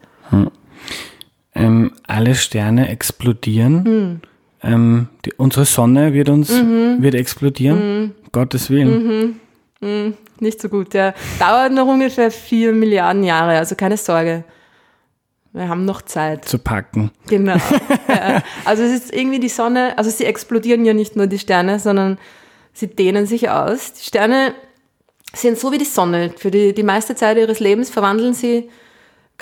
Ähm, 1.55 1.93
alle 2.07 2.35
Sterne 2.35 2.89
explodieren. 2.89 4.21
Ähm, 4.63 5.09
die, 5.25 5.33
unsere 5.35 5.65
Sonne 5.65 6.13
wird 6.13 6.29
uns 6.29 6.51
wird 6.51 7.15
explodieren. 7.15 8.15
Gottes 8.33 8.71
Willen. 8.71 9.41
Nicht 10.41 10.61
so 10.61 10.69
gut, 10.69 10.95
ja. 10.95 11.15
Dauert 11.39 11.73
noch 11.73 11.87
ungefähr 11.87 12.31
4 12.31 12.73
Milliarden 12.73 13.25
Jahre, 13.25 13.59
also 13.59 13.75
keine 13.75 13.97
Sorge. 13.97 14.45
Wir 15.53 15.69
haben 15.69 15.85
noch 15.85 16.03
Zeit. 16.03 16.47
zu 16.47 16.59
packen. 16.59 17.11
Genau. 17.29 17.57
ja. 18.09 18.43
Also 18.65 18.83
es 18.83 18.93
ist 18.93 19.13
irgendwie 19.13 19.39
die 19.39 19.51
Sonne, 19.51 19.97
also 19.99 20.11
sie 20.11 20.25
explodieren 20.25 20.85
ja 20.85 20.95
nicht 20.95 21.15
nur 21.15 21.27
die 21.27 21.39
Sterne, 21.39 21.79
sondern 21.79 22.19
sie 22.73 22.87
dehnen 22.87 23.27
sich 23.27 23.51
aus. 23.51 23.93
Die 23.93 24.05
Sterne 24.05 24.55
sind 25.35 25.59
so 25.59 25.71
wie 25.73 25.79
die 25.79 25.85
Sonne. 25.85 26.33
Für 26.37 26.51
die, 26.51 26.73
die 26.73 26.83
meiste 26.83 27.15
Zeit 27.15 27.37
ihres 27.37 27.61
Lebens 27.61 27.91
verwandeln 27.91 28.33
sie 28.33 28.71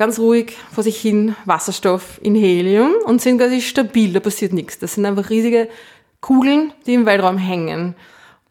ganz 0.00 0.18
ruhig 0.18 0.56
vor 0.72 0.82
sich 0.82 0.98
hin 0.98 1.36
Wasserstoff 1.44 2.18
in 2.22 2.34
Helium 2.34 2.92
und 3.04 3.20
sind 3.20 3.36
quasi 3.36 3.60
stabil, 3.60 4.14
da 4.14 4.20
passiert 4.20 4.54
nichts. 4.54 4.78
Das 4.78 4.94
sind 4.94 5.04
einfach 5.04 5.28
riesige 5.28 5.68
Kugeln, 6.22 6.72
die 6.86 6.94
im 6.94 7.04
Weltraum 7.04 7.36
hängen. 7.36 7.94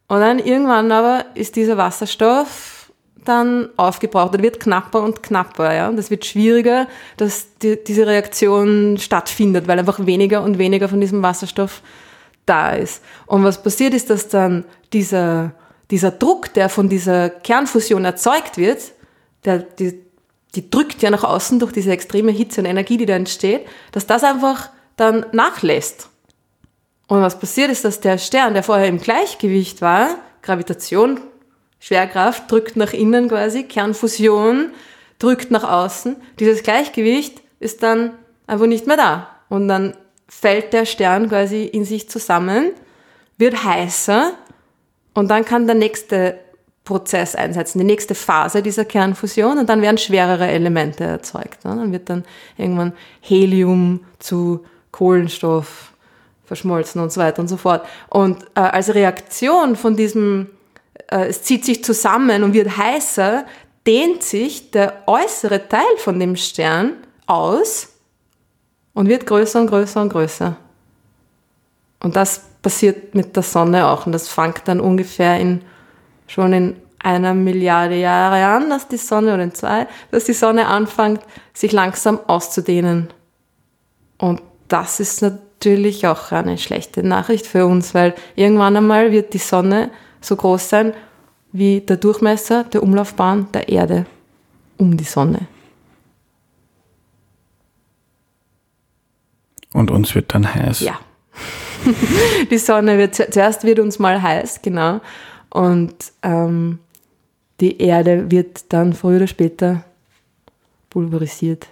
Und 0.07 0.19
dann 0.19 0.37
irgendwann 0.37 0.91
aber 0.91 1.25
ist 1.33 1.55
dieser 1.55 1.75
Wasserstoff 1.75 2.91
dann 3.25 3.69
aufgebraucht, 3.77 4.35
er 4.35 4.43
wird 4.43 4.59
knapper 4.59 5.01
und 5.01 5.23
knapper, 5.23 5.73
ja, 5.73 5.89
und 5.89 5.97
es 5.97 6.11
wird 6.11 6.23
schwieriger, 6.23 6.87
dass 7.17 7.57
die, 7.57 7.83
diese 7.83 8.05
Reaktion 8.05 8.99
stattfindet, 8.99 9.67
weil 9.67 9.79
einfach 9.79 10.05
weniger 10.05 10.43
und 10.43 10.59
weniger 10.59 10.87
von 10.87 11.01
diesem 11.01 11.23
Wasserstoff 11.23 11.81
da 12.45 12.73
ist. 12.73 13.03
Und 13.25 13.43
was 13.43 13.63
passiert 13.63 13.95
ist, 13.95 14.11
dass 14.11 14.27
dann 14.27 14.65
dieser, 14.93 15.53
dieser 15.89 16.11
Druck, 16.11 16.53
der 16.53 16.69
von 16.69 16.89
dieser 16.89 17.31
Kernfusion 17.31 18.05
erzeugt 18.05 18.59
wird, 18.59 18.91
der, 19.45 19.57
die, 19.57 20.08
die 20.55 20.69
drückt 20.69 21.01
ja 21.01 21.09
nach 21.09 21.23
außen 21.23 21.59
durch 21.59 21.71
diese 21.71 21.91
extreme 21.91 22.31
Hitze 22.31 22.61
und 22.61 22.67
Energie, 22.67 22.97
die 22.97 23.05
da 23.05 23.13
entsteht, 23.13 23.67
dass 23.91 24.07
das 24.07 24.23
einfach 24.23 24.69
dann 24.95 25.25
nachlässt. 25.31 26.09
Und 27.07 27.21
was 27.21 27.39
passiert 27.39 27.71
ist, 27.71 27.85
dass 27.85 28.01
der 28.01 28.17
Stern, 28.17 28.53
der 28.53 28.63
vorher 28.63 28.87
im 28.87 28.99
Gleichgewicht 28.99 29.81
war, 29.81 30.15
Gravitation, 30.41 31.19
Schwerkraft 31.79 32.51
drückt 32.51 32.75
nach 32.75 32.93
innen 32.93 33.29
quasi, 33.29 33.63
Kernfusion 33.63 34.71
drückt 35.17 35.51
nach 35.51 35.63
außen, 35.63 36.15
dieses 36.39 36.63
Gleichgewicht 36.63 37.41
ist 37.59 37.83
dann 37.83 38.13
einfach 38.47 38.67
nicht 38.67 38.87
mehr 38.87 38.97
da. 38.97 39.27
Und 39.49 39.67
dann 39.67 39.95
fällt 40.27 40.73
der 40.73 40.85
Stern 40.85 41.29
quasi 41.29 41.63
in 41.63 41.85
sich 41.85 42.09
zusammen, 42.09 42.71
wird 43.37 43.63
heißer 43.63 44.33
und 45.13 45.29
dann 45.29 45.45
kann 45.45 45.65
der 45.65 45.75
nächste 45.75 46.39
Prozess 46.89 47.35
einsetzen, 47.35 47.77
die 47.77 47.85
nächste 47.85 48.15
Phase 48.15 48.63
dieser 48.63 48.83
Kernfusion 48.83 49.59
und 49.59 49.69
dann 49.69 49.83
werden 49.83 49.99
schwerere 49.99 50.47
Elemente 50.47 51.03
erzeugt. 51.03 51.63
Ne? 51.63 51.75
Dann 51.75 51.91
wird 51.91 52.09
dann 52.09 52.25
irgendwann 52.57 52.93
Helium 53.21 53.99
zu 54.17 54.65
Kohlenstoff 54.89 55.93
verschmolzen 56.45 56.99
und 56.99 57.11
so 57.11 57.21
weiter 57.21 57.43
und 57.43 57.47
so 57.47 57.57
fort. 57.57 57.85
Und 58.09 58.43
äh, 58.55 58.61
als 58.61 58.95
Reaktion 58.95 59.75
von 59.75 59.95
diesem, 59.95 60.47
äh, 61.11 61.27
es 61.27 61.43
zieht 61.43 61.63
sich 61.63 61.83
zusammen 61.83 62.41
und 62.41 62.53
wird 62.53 62.75
heißer, 62.75 63.45
dehnt 63.85 64.23
sich 64.23 64.71
der 64.71 65.03
äußere 65.05 65.69
Teil 65.69 65.95
von 65.97 66.19
dem 66.19 66.35
Stern 66.35 66.93
aus 67.27 67.89
und 68.95 69.07
wird 69.07 69.27
größer 69.27 69.61
und 69.61 69.67
größer 69.67 70.01
und 70.01 70.09
größer. 70.09 70.57
Und 71.99 72.15
das 72.15 72.41
passiert 72.63 73.13
mit 73.13 73.35
der 73.35 73.43
Sonne 73.43 73.87
auch 73.87 74.07
und 74.07 74.11
das 74.11 74.27
fängt 74.27 74.67
dann 74.67 74.79
ungefähr 74.79 75.39
in 75.39 75.61
schon 76.29 76.53
in 76.53 76.75
einer 76.99 77.33
Milliarde 77.33 77.95
Jahre 77.95 78.45
an, 78.45 78.69
dass 78.69 78.87
die 78.87 78.97
Sonne, 78.97 79.33
oder 79.33 79.43
in 79.43 79.53
zwei, 79.53 79.87
dass 80.11 80.25
die 80.25 80.33
Sonne 80.33 80.67
anfängt, 80.67 81.21
sich 81.53 81.71
langsam 81.71 82.19
auszudehnen. 82.27 83.09
Und 84.17 84.41
das 84.67 84.99
ist 84.99 85.21
natürlich 85.21 86.05
auch 86.07 86.31
eine 86.31 86.57
schlechte 86.57 87.03
Nachricht 87.03 87.47
für 87.47 87.65
uns, 87.65 87.93
weil 87.93 88.13
irgendwann 88.35 88.77
einmal 88.77 89.11
wird 89.11 89.33
die 89.33 89.39
Sonne 89.39 89.89
so 90.21 90.35
groß 90.35 90.69
sein 90.69 90.93
wie 91.51 91.81
der 91.81 91.97
Durchmesser 91.97 92.65
der 92.65 92.83
Umlaufbahn 92.83 93.51
der 93.53 93.69
Erde 93.69 94.05
um 94.77 94.95
die 94.95 95.05
Sonne. 95.05 95.47
Und 99.73 99.89
uns 99.89 100.13
wird 100.13 100.33
dann 100.33 100.53
heiß. 100.53 100.81
Ja. 100.81 100.99
die 102.51 102.57
Sonne 102.57 102.97
wird, 102.97 103.15
zuerst 103.15 103.63
wird 103.63 103.79
uns 103.79 103.99
mal 103.99 104.21
heiß, 104.21 104.61
genau. 104.61 104.99
Und 105.49 105.95
ähm, 106.23 106.79
die 107.59 107.81
Erde 107.81 108.31
wird 108.31 108.71
dann 108.71 108.93
früher 108.93 109.17
oder 109.17 109.27
später 109.27 109.83
pulverisiert. 110.89 111.67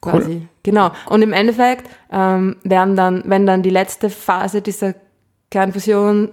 Quasi. 0.00 0.32
Cool. 0.32 0.42
Genau. 0.62 0.90
Und 1.08 1.22
im 1.22 1.32
Endeffekt 1.32 1.88
ähm, 2.10 2.56
werden 2.64 2.96
dann, 2.96 3.22
wenn 3.26 3.46
dann 3.46 3.62
die 3.62 3.70
letzte 3.70 4.10
Phase 4.10 4.62
dieser 4.62 4.94
Kernfusion 5.50 6.30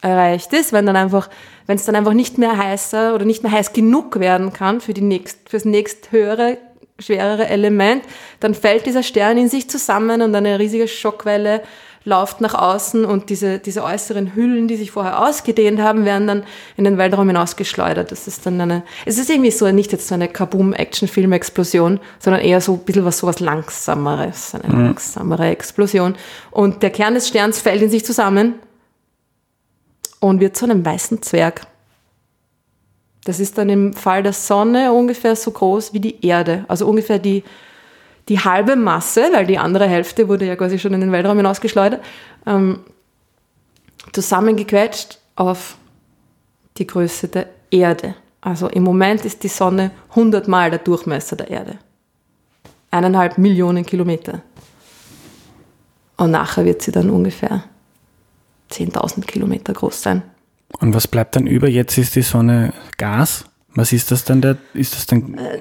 erreicht 0.00 0.52
ist, 0.52 0.72
wenn 0.72 0.86
dann 0.86 0.96
einfach, 0.96 1.28
wenn 1.66 1.76
es 1.76 1.84
dann 1.84 1.96
einfach 1.96 2.12
nicht 2.12 2.38
mehr 2.38 2.56
heißer 2.56 3.14
oder 3.14 3.24
nicht 3.24 3.42
mehr 3.42 3.52
heiß 3.52 3.72
genug 3.72 4.20
werden 4.20 4.52
kann 4.52 4.80
für 4.80 4.94
die 4.94 5.00
nächst, 5.00 5.48
fürs 5.48 5.64
nächst 5.64 6.12
höhere, 6.12 6.58
schwerere 6.98 7.48
Element, 7.48 8.04
dann 8.38 8.54
fällt 8.54 8.86
dieser 8.86 9.02
Stern 9.02 9.38
in 9.38 9.48
sich 9.48 9.68
zusammen 9.68 10.22
und 10.22 10.34
eine 10.34 10.58
riesige 10.58 10.86
Schockwelle 10.86 11.62
läuft 12.04 12.42
nach 12.42 12.54
außen 12.54 13.04
und 13.04 13.30
diese, 13.30 13.58
diese 13.58 13.82
äußeren 13.82 14.34
Hüllen, 14.34 14.68
die 14.68 14.76
sich 14.76 14.90
vorher 14.90 15.22
ausgedehnt 15.26 15.80
haben, 15.80 16.04
werden 16.04 16.26
dann 16.26 16.42
in 16.76 16.84
den 16.84 16.98
Weltraum 16.98 17.26
hinausgeschleudert. 17.28 18.12
Das 18.12 18.26
ist 18.28 18.44
dann 18.44 18.60
eine, 18.60 18.82
es 19.06 19.18
ist 19.18 19.30
irgendwie 19.30 19.50
so, 19.50 19.70
nicht 19.72 19.90
jetzt 19.92 20.08
so 20.08 20.14
eine 20.14 20.28
Kaboom-Action-Film-Explosion, 20.28 22.00
sondern 22.18 22.42
eher 22.42 22.60
so 22.60 22.74
ein 22.74 22.80
bisschen 22.80 23.06
was, 23.06 23.18
sowas 23.18 23.40
Langsameres, 23.40 24.54
eine 24.54 24.74
mhm. 24.74 24.84
langsamere 24.84 25.46
Explosion. 25.46 26.14
Und 26.50 26.82
der 26.82 26.90
Kern 26.90 27.14
des 27.14 27.28
Sterns 27.28 27.60
fällt 27.60 27.80
in 27.80 27.90
sich 27.90 28.04
zusammen 28.04 28.56
und 30.20 30.40
wird 30.40 30.56
zu 30.56 30.66
einem 30.66 30.84
weißen 30.84 31.22
Zwerg. 31.22 31.66
Das 33.24 33.40
ist 33.40 33.56
dann 33.56 33.70
im 33.70 33.94
Fall 33.94 34.22
der 34.22 34.34
Sonne 34.34 34.92
ungefähr 34.92 35.34
so 35.36 35.50
groß 35.50 35.94
wie 35.94 36.00
die 36.00 36.26
Erde, 36.26 36.66
also 36.68 36.86
ungefähr 36.86 37.18
die 37.18 37.42
die 38.28 38.40
halbe 38.40 38.76
Masse, 38.76 39.28
weil 39.32 39.46
die 39.46 39.58
andere 39.58 39.86
Hälfte 39.86 40.28
wurde 40.28 40.46
ja 40.46 40.56
quasi 40.56 40.78
schon 40.78 40.94
in 40.94 41.00
den 41.00 41.12
Weltraum 41.12 41.36
hinausgeschleudert, 41.36 42.02
ähm, 42.46 42.80
zusammengequetscht 44.12 45.18
auf 45.36 45.76
die 46.78 46.86
Größe 46.86 47.28
der 47.28 47.48
Erde. 47.70 48.14
Also 48.40 48.68
im 48.68 48.82
Moment 48.82 49.24
ist 49.24 49.42
die 49.42 49.48
Sonne 49.48 49.90
100 50.10 50.48
Mal 50.48 50.70
der 50.70 50.78
Durchmesser 50.78 51.36
der 51.36 51.48
Erde. 51.50 51.78
Eineinhalb 52.90 53.38
Millionen 53.38 53.84
Kilometer. 53.84 54.42
Und 56.16 56.30
nachher 56.30 56.64
wird 56.64 56.82
sie 56.82 56.92
dann 56.92 57.10
ungefähr 57.10 57.64
10.000 58.70 59.22
Kilometer 59.26 59.72
groß 59.72 60.02
sein. 60.02 60.22
Und 60.80 60.94
was 60.94 61.08
bleibt 61.08 61.36
dann 61.36 61.46
über? 61.46 61.68
Jetzt 61.68 61.98
ist 61.98 62.14
die 62.16 62.22
Sonne 62.22 62.72
Gas. 62.98 63.44
Was 63.74 63.92
ist 63.92 64.10
das 64.10 64.24
dann? 64.24 64.40
Der, 64.40 64.56
ist 64.74 64.94
das 64.94 65.06
dann? 65.06 65.34
Äh, 65.38 65.60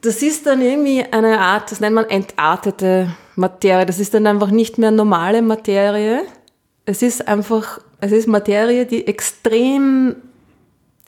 das 0.00 0.22
ist 0.22 0.46
dann 0.46 0.62
irgendwie 0.62 1.04
eine 1.10 1.40
Art, 1.40 1.70
das 1.70 1.80
nennt 1.80 1.94
man 1.94 2.08
entartete 2.08 3.16
Materie. 3.36 3.86
Das 3.86 3.98
ist 3.98 4.14
dann 4.14 4.26
einfach 4.26 4.50
nicht 4.50 4.78
mehr 4.78 4.90
normale 4.90 5.42
Materie. 5.42 6.22
Es 6.84 7.02
ist 7.02 7.26
einfach, 7.26 7.80
es 8.00 8.12
ist 8.12 8.28
Materie, 8.28 8.86
die 8.86 9.06
extrem 9.06 10.16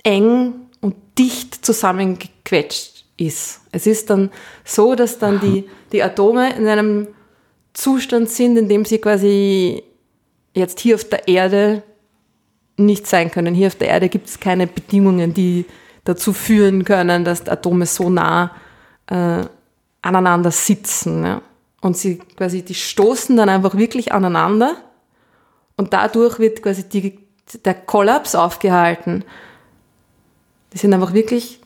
eng 0.03 0.55
und 0.81 0.97
dicht 1.19 1.65
zusammengequetscht 1.65 3.05
ist. 3.17 3.61
Es 3.71 3.87
ist 3.87 4.11
dann 4.11 4.31
so, 4.65 4.95
dass 4.95 5.19
dann 5.19 5.41
die, 5.41 5.69
die 5.93 6.03
Atome 6.03 6.55
in 6.57 6.67
einem 6.67 7.09
Zustand 7.73 8.29
sind, 8.31 8.57
in 8.57 8.69
dem 8.69 8.85
sie 8.85 8.99
quasi 8.99 9.83
jetzt 10.55 10.81
hier 10.81 10.97
auf 10.97 11.05
der 11.05 11.29
Erde 11.29 11.83
nicht 12.77 13.07
sein 13.07 13.31
können. 13.31 13.55
Hier 13.55 13.69
auf 13.69 13.77
der 13.77 13.89
Erde 13.89 14.09
gibt 14.09 14.29
es 14.29 14.41
keine 14.41 14.67
Bedingungen, 14.67 15.35
die 15.35 15.67
dazu 16.05 16.33
führen 16.33 16.85
können, 16.85 17.25
dass 17.25 17.47
Atome 17.47 17.87
so 17.87 18.11
nah 18.11 18.53
äh, 19.11 19.45
aneinander 20.03 20.51
sitzen. 20.51 21.25
Ja? 21.25 21.43
Und 21.81 21.97
sie 21.97 22.19
quasi, 22.37 22.63
die 22.63 22.75
stoßen 22.75 23.37
dann 23.37 23.49
einfach 23.49 23.77
wirklich 23.77 24.13
aneinander 24.13 24.77
und 25.77 25.93
dadurch 25.93 26.39
wird 26.39 26.63
quasi 26.63 26.89
die, 26.89 27.19
der 27.65 27.75
Kollaps 27.75 28.35
aufgehalten. 28.35 29.25
Die 30.73 30.79
sind 30.79 30.95
einfach 30.95 31.13
wirklich 31.13 31.61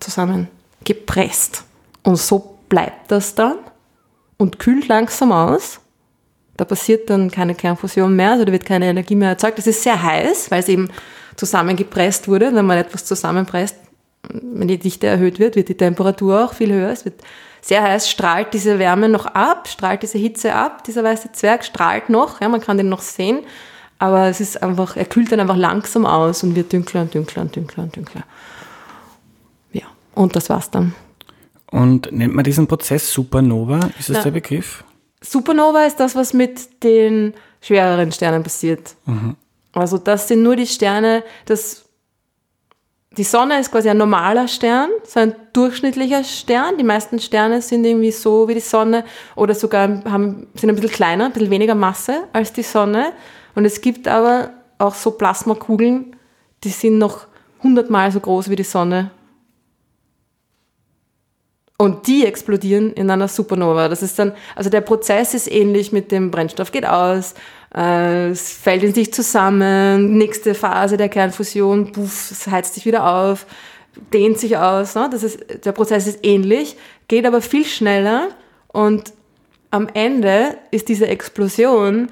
zusammengepresst. 0.00 1.64
Und 2.02 2.16
so 2.16 2.58
bleibt 2.68 3.10
das 3.10 3.34
dann 3.34 3.58
und 4.38 4.58
kühlt 4.58 4.88
langsam 4.88 5.32
aus. 5.32 5.80
Da 6.56 6.64
passiert 6.64 7.08
dann 7.10 7.30
keine 7.30 7.54
Kernfusion 7.54 8.14
mehr, 8.16 8.32
also 8.32 8.44
da 8.44 8.52
wird 8.52 8.64
keine 8.64 8.86
Energie 8.86 9.14
mehr 9.14 9.30
erzeugt. 9.30 9.58
Es 9.58 9.66
ist 9.66 9.82
sehr 9.82 10.02
heiß, 10.02 10.50
weil 10.50 10.60
es 10.60 10.68
eben 10.68 10.88
zusammengepresst 11.36 12.28
wurde. 12.28 12.54
Wenn 12.54 12.66
man 12.66 12.78
etwas 12.78 13.04
zusammenpresst, 13.04 13.76
wenn 14.28 14.68
die 14.68 14.78
Dichte 14.78 15.06
erhöht 15.06 15.38
wird, 15.38 15.56
wird 15.56 15.68
die 15.68 15.76
Temperatur 15.76 16.44
auch 16.44 16.52
viel 16.52 16.72
höher. 16.72 16.90
Es 16.90 17.04
wird 17.04 17.22
sehr 17.60 17.82
heiß, 17.82 18.08
strahlt 18.08 18.54
diese 18.54 18.78
Wärme 18.78 19.08
noch 19.08 19.26
ab, 19.26 19.68
strahlt 19.68 20.02
diese 20.02 20.18
Hitze 20.18 20.54
ab. 20.54 20.84
Dieser 20.84 21.04
weiße 21.04 21.32
Zwerg 21.32 21.64
strahlt 21.64 22.08
noch, 22.08 22.40
ja, 22.40 22.48
man 22.48 22.60
kann 22.60 22.76
den 22.76 22.88
noch 22.88 23.00
sehen, 23.00 23.40
aber 23.98 24.28
es 24.28 24.40
ist 24.40 24.62
einfach, 24.62 24.96
er 24.96 25.04
kühlt 25.04 25.30
dann 25.32 25.40
einfach 25.40 25.56
langsam 25.56 26.06
aus 26.06 26.42
und 26.42 26.54
wird 26.54 26.72
dünkler 26.72 27.02
und 27.02 27.14
dünkler 27.14 27.42
und 27.42 27.56
dünkler 27.56 27.84
und 27.84 27.96
dünkler. 27.96 28.22
Ja, 29.72 29.84
und 30.14 30.36
das 30.36 30.48
war's 30.48 30.70
dann. 30.70 30.94
Und 31.70 32.10
nennt 32.10 32.34
man 32.34 32.44
diesen 32.44 32.66
Prozess 32.66 33.12
Supernova? 33.12 33.90
Ist 33.98 34.08
das 34.08 34.18
Na, 34.18 34.22
der 34.24 34.30
Begriff? 34.32 34.84
Supernova 35.20 35.84
ist 35.84 36.00
das, 36.00 36.16
was 36.16 36.32
mit 36.32 36.82
den 36.82 37.34
schwereren 37.60 38.10
Sternen 38.10 38.42
passiert. 38.42 38.96
Mhm. 39.06 39.36
Also 39.72 39.98
das 39.98 40.26
sind 40.26 40.42
nur 40.42 40.56
die 40.56 40.66
Sterne, 40.66 41.22
das 41.44 41.84
die 43.16 43.24
Sonne 43.24 43.58
ist 43.58 43.72
quasi 43.72 43.90
ein 43.90 43.96
normaler 43.96 44.46
Stern, 44.46 44.88
so 45.04 45.18
ein 45.18 45.34
durchschnittlicher 45.52 46.22
Stern. 46.22 46.78
Die 46.78 46.84
meisten 46.84 47.18
Sterne 47.18 47.60
sind 47.60 47.84
irgendwie 47.84 48.12
so 48.12 48.46
wie 48.46 48.54
die 48.54 48.60
Sonne 48.60 49.04
oder 49.34 49.54
sogar 49.54 50.04
haben, 50.04 50.46
sind 50.54 50.70
ein 50.70 50.76
bisschen 50.76 50.92
kleiner, 50.92 51.26
ein 51.26 51.32
bisschen 51.32 51.50
weniger 51.50 51.74
Masse 51.74 52.24
als 52.32 52.52
die 52.52 52.62
Sonne. 52.62 53.12
Und 53.56 53.64
es 53.64 53.80
gibt 53.80 54.06
aber 54.06 54.50
auch 54.78 54.94
so 54.94 55.10
Plasmakugeln, 55.10 56.16
die 56.62 56.68
sind 56.68 56.98
noch 56.98 57.26
hundertmal 57.64 58.12
so 58.12 58.20
groß 58.20 58.48
wie 58.48 58.56
die 58.56 58.62
Sonne. 58.62 59.10
Und 61.80 62.08
die 62.08 62.26
explodieren 62.26 62.92
in 62.92 63.10
einer 63.10 63.26
Supernova. 63.26 63.88
Das 63.88 64.02
ist 64.02 64.18
dann, 64.18 64.34
also 64.54 64.68
der 64.68 64.82
Prozess 64.82 65.32
ist 65.32 65.50
ähnlich 65.50 65.92
mit 65.92 66.12
dem 66.12 66.30
Brennstoff 66.30 66.72
geht 66.72 66.84
aus, 66.84 67.32
äh, 67.74 68.28
es 68.28 68.52
fällt 68.52 68.82
in 68.82 68.92
sich 68.92 69.14
zusammen, 69.14 70.18
nächste 70.18 70.54
Phase 70.54 70.98
der 70.98 71.08
Kernfusion, 71.08 71.90
puff, 71.92 72.32
es 72.32 72.46
heizt 72.48 72.74
sich 72.74 72.84
wieder 72.84 73.10
auf, 73.10 73.46
dehnt 74.12 74.38
sich 74.38 74.58
aus. 74.58 74.94
Ne? 74.94 75.08
Das 75.10 75.22
ist, 75.22 75.64
der 75.64 75.72
Prozess 75.72 76.06
ist 76.06 76.18
ähnlich, 76.22 76.76
geht 77.08 77.24
aber 77.24 77.40
viel 77.40 77.64
schneller 77.64 78.28
und 78.68 79.14
am 79.70 79.88
Ende 79.94 80.58
ist 80.70 80.90
diese 80.90 81.06
Explosion 81.06 82.10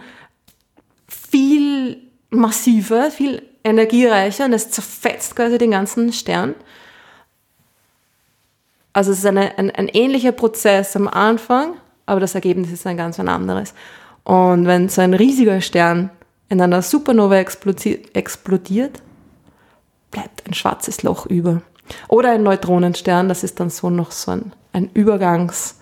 viel 1.08 1.98
massiver, 2.30 3.10
viel 3.10 3.42
energiereicher 3.64 4.46
und 4.46 4.54
es 4.54 4.70
zerfetzt 4.70 5.36
quasi 5.36 5.58
den 5.58 5.72
ganzen 5.72 6.14
Stern. 6.14 6.54
Also 8.98 9.12
es 9.12 9.18
ist 9.18 9.26
eine, 9.26 9.56
ein, 9.56 9.70
ein 9.70 9.86
ähnlicher 9.86 10.32
Prozess 10.32 10.96
am 10.96 11.06
Anfang, 11.06 11.74
aber 12.04 12.18
das 12.18 12.34
Ergebnis 12.34 12.72
ist 12.72 12.84
ein 12.84 12.96
ganz 12.96 13.20
ein 13.20 13.28
anderes. 13.28 13.72
Und 14.24 14.66
wenn 14.66 14.88
so 14.88 15.00
ein 15.02 15.14
riesiger 15.14 15.60
Stern 15.60 16.10
in 16.48 16.60
einer 16.60 16.82
Supernova 16.82 17.36
explodiert, 17.38 19.00
bleibt 20.10 20.44
ein 20.48 20.52
schwarzes 20.52 21.04
Loch 21.04 21.26
über. 21.26 21.62
Oder 22.08 22.32
ein 22.32 22.42
Neutronenstern, 22.42 23.28
das 23.28 23.44
ist 23.44 23.60
dann 23.60 23.70
so 23.70 23.88
noch 23.88 24.10
so 24.10 24.32
ein, 24.32 24.52
ein 24.72 24.90
Übergangsding, 24.94 25.76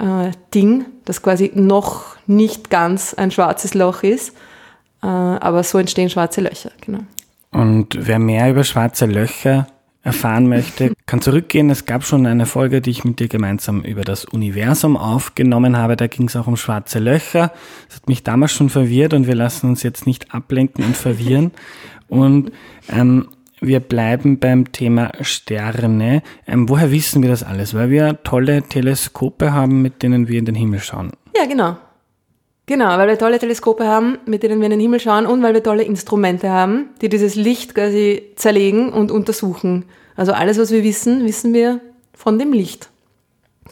äh, 0.00 0.84
das 1.04 1.22
quasi 1.22 1.52
noch 1.54 2.16
nicht 2.26 2.70
ganz 2.70 3.14
ein 3.14 3.30
schwarzes 3.30 3.74
Loch 3.74 4.02
ist. 4.02 4.30
Äh, 5.00 5.06
aber 5.06 5.62
so 5.62 5.78
entstehen 5.78 6.10
schwarze 6.10 6.40
Löcher, 6.40 6.72
genau. 6.80 7.04
Und 7.52 7.96
wer 7.96 8.18
mehr 8.18 8.50
über 8.50 8.64
schwarze 8.64 9.06
Löcher 9.06 9.68
erfahren 10.02 10.48
möchte, 10.48 10.92
kann 11.06 11.20
zurückgehen. 11.20 11.70
Es 11.70 11.86
gab 11.86 12.04
schon 12.04 12.26
eine 12.26 12.46
Folge, 12.46 12.80
die 12.80 12.90
ich 12.90 13.04
mit 13.04 13.20
dir 13.20 13.28
gemeinsam 13.28 13.82
über 13.82 14.02
das 14.02 14.24
Universum 14.24 14.96
aufgenommen 14.96 15.76
habe. 15.76 15.96
Da 15.96 16.08
ging 16.08 16.26
es 16.26 16.36
auch 16.36 16.46
um 16.46 16.56
schwarze 16.56 16.98
Löcher. 16.98 17.52
Das 17.86 17.96
hat 17.96 18.08
mich 18.08 18.22
damals 18.22 18.52
schon 18.52 18.68
verwirrt 18.68 19.14
und 19.14 19.26
wir 19.26 19.36
lassen 19.36 19.68
uns 19.68 19.82
jetzt 19.82 20.06
nicht 20.06 20.34
ablenken 20.34 20.84
und 20.84 20.96
verwirren. 20.96 21.52
Und 22.08 22.50
ähm, 22.88 23.28
wir 23.60 23.78
bleiben 23.78 24.40
beim 24.40 24.72
Thema 24.72 25.12
Sterne. 25.20 26.22
Ähm, 26.48 26.68
woher 26.68 26.90
wissen 26.90 27.22
wir 27.22 27.30
das 27.30 27.44
alles? 27.44 27.74
Weil 27.74 27.90
wir 27.90 28.22
tolle 28.24 28.62
Teleskope 28.62 29.52
haben, 29.52 29.82
mit 29.82 30.02
denen 30.02 30.26
wir 30.26 30.38
in 30.38 30.44
den 30.44 30.56
Himmel 30.56 30.80
schauen. 30.80 31.12
Ja, 31.36 31.46
genau. 31.46 31.76
Genau, 32.66 32.96
weil 32.96 33.08
wir 33.08 33.18
tolle 33.18 33.38
Teleskope 33.38 33.86
haben, 33.86 34.18
mit 34.24 34.42
denen 34.42 34.60
wir 34.60 34.66
in 34.66 34.70
den 34.70 34.80
Himmel 34.80 35.00
schauen 35.00 35.26
und 35.26 35.42
weil 35.42 35.54
wir 35.54 35.62
tolle 35.62 35.82
Instrumente 35.82 36.48
haben, 36.48 36.90
die 37.00 37.08
dieses 37.08 37.34
Licht 37.34 37.74
quasi 37.74 38.30
zerlegen 38.36 38.92
und 38.92 39.10
untersuchen. 39.10 39.84
Also 40.14 40.32
alles, 40.32 40.58
was 40.58 40.70
wir 40.70 40.84
wissen, 40.84 41.24
wissen 41.26 41.54
wir 41.54 41.80
von 42.14 42.38
dem 42.38 42.52
Licht, 42.52 42.88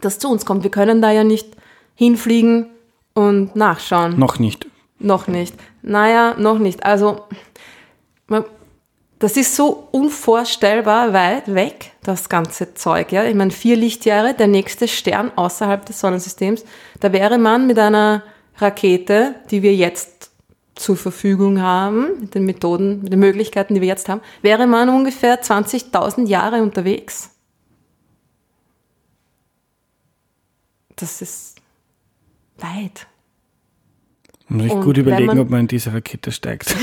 das 0.00 0.18
zu 0.18 0.28
uns 0.28 0.44
kommt. 0.44 0.64
Wir 0.64 0.70
können 0.70 1.00
da 1.00 1.12
ja 1.12 1.22
nicht 1.22 1.48
hinfliegen 1.94 2.66
und 3.14 3.54
nachschauen. 3.54 4.18
Noch 4.18 4.38
nicht. 4.38 4.66
Noch 4.98 5.28
nicht. 5.28 5.54
Naja, 5.82 6.34
noch 6.36 6.58
nicht. 6.58 6.84
Also, 6.84 7.22
das 9.18 9.36
ist 9.36 9.54
so 9.54 9.88
unvorstellbar 9.92 11.12
weit 11.12 11.54
weg, 11.54 11.92
das 12.02 12.28
ganze 12.28 12.74
Zeug. 12.74 13.12
Ja? 13.12 13.24
Ich 13.24 13.34
meine, 13.34 13.50
vier 13.50 13.76
Lichtjahre, 13.76 14.34
der 14.34 14.46
nächste 14.46 14.88
Stern 14.88 15.30
außerhalb 15.36 15.84
des 15.86 16.00
Sonnensystems, 16.00 16.64
da 17.00 17.12
wäre 17.12 17.38
man 17.38 17.66
mit 17.66 17.78
einer 17.78 18.22
Rakete, 18.60 19.34
die 19.50 19.62
wir 19.62 19.74
jetzt 19.74 20.30
zur 20.74 20.96
Verfügung 20.96 21.60
haben, 21.60 22.20
mit 22.20 22.34
den 22.34 22.44
Methoden, 22.44 23.02
mit 23.02 23.12
den 23.12 23.20
Möglichkeiten, 23.20 23.74
die 23.74 23.80
wir 23.80 23.88
jetzt 23.88 24.08
haben, 24.08 24.22
wäre 24.40 24.66
man 24.66 24.88
ungefähr 24.88 25.42
20.000 25.42 26.26
Jahre 26.26 26.62
unterwegs. 26.62 27.30
Das 30.96 31.20
ist 31.20 31.56
weit. 32.58 33.06
Muss 34.48 34.66
ich 34.66 34.72
gut 34.72 34.96
überlegen, 34.96 35.26
man, 35.26 35.38
ob 35.38 35.50
man 35.50 35.60
in 35.60 35.68
diese 35.68 35.92
Rakete 35.92 36.32
steigt. 36.32 36.74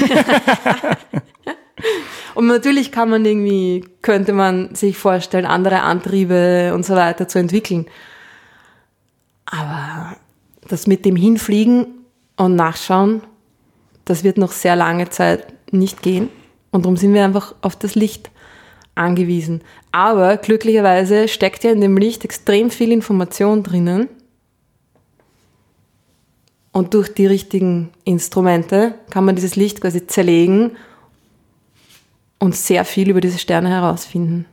und 2.36 2.48
natürlich 2.48 2.92
kann 2.92 3.10
man 3.10 3.26
irgendwie, 3.26 3.84
könnte 4.02 4.32
man 4.32 4.74
sich 4.74 4.98
vorstellen, 4.98 5.46
andere 5.46 5.82
Antriebe 5.82 6.72
und 6.74 6.86
so 6.86 6.96
weiter 6.96 7.28
zu 7.28 7.40
entwickeln. 7.40 7.88
Aber 9.46 10.16
das 10.68 10.88
mit 10.88 11.06
dem 11.06 11.16
Hinfliegen 11.16 11.88
und 12.36 12.56
Nachschauen, 12.56 13.22
das 14.06 14.24
wird 14.24 14.38
noch 14.38 14.52
sehr 14.52 14.76
lange 14.76 15.10
Zeit 15.10 15.54
nicht 15.72 16.02
gehen. 16.02 16.30
Und 16.72 16.86
darum 16.86 16.98
sind 16.98 17.14
wir 17.14 17.24
einfach 17.24 17.56
auf 17.62 17.76
das 17.76 17.96
Licht 17.96 18.32
angewiesen. 18.96 19.62
Aber 19.92 20.38
glücklicherweise 20.38 21.28
steckt 21.28 21.64
ja 21.64 21.72
in 21.72 21.82
dem 21.82 21.98
Licht 21.98 22.24
extrem 22.24 22.70
viel 22.70 22.92
Information 22.92 23.64
drinnen. 23.64 24.08
Und 26.72 26.94
durch 26.94 27.14
die 27.14 27.26
richtigen 27.26 27.90
Instrumente 28.04 28.96
kann 29.10 29.26
man 29.26 29.36
dieses 29.36 29.56
Licht 29.56 29.82
quasi 29.82 30.06
zerlegen 30.06 30.78
und 32.40 32.56
sehr 32.56 32.86
viel 32.86 33.10
über 33.10 33.22
diese 33.22 33.40
Sterne 33.40 33.70
herausfinden. 33.70 34.46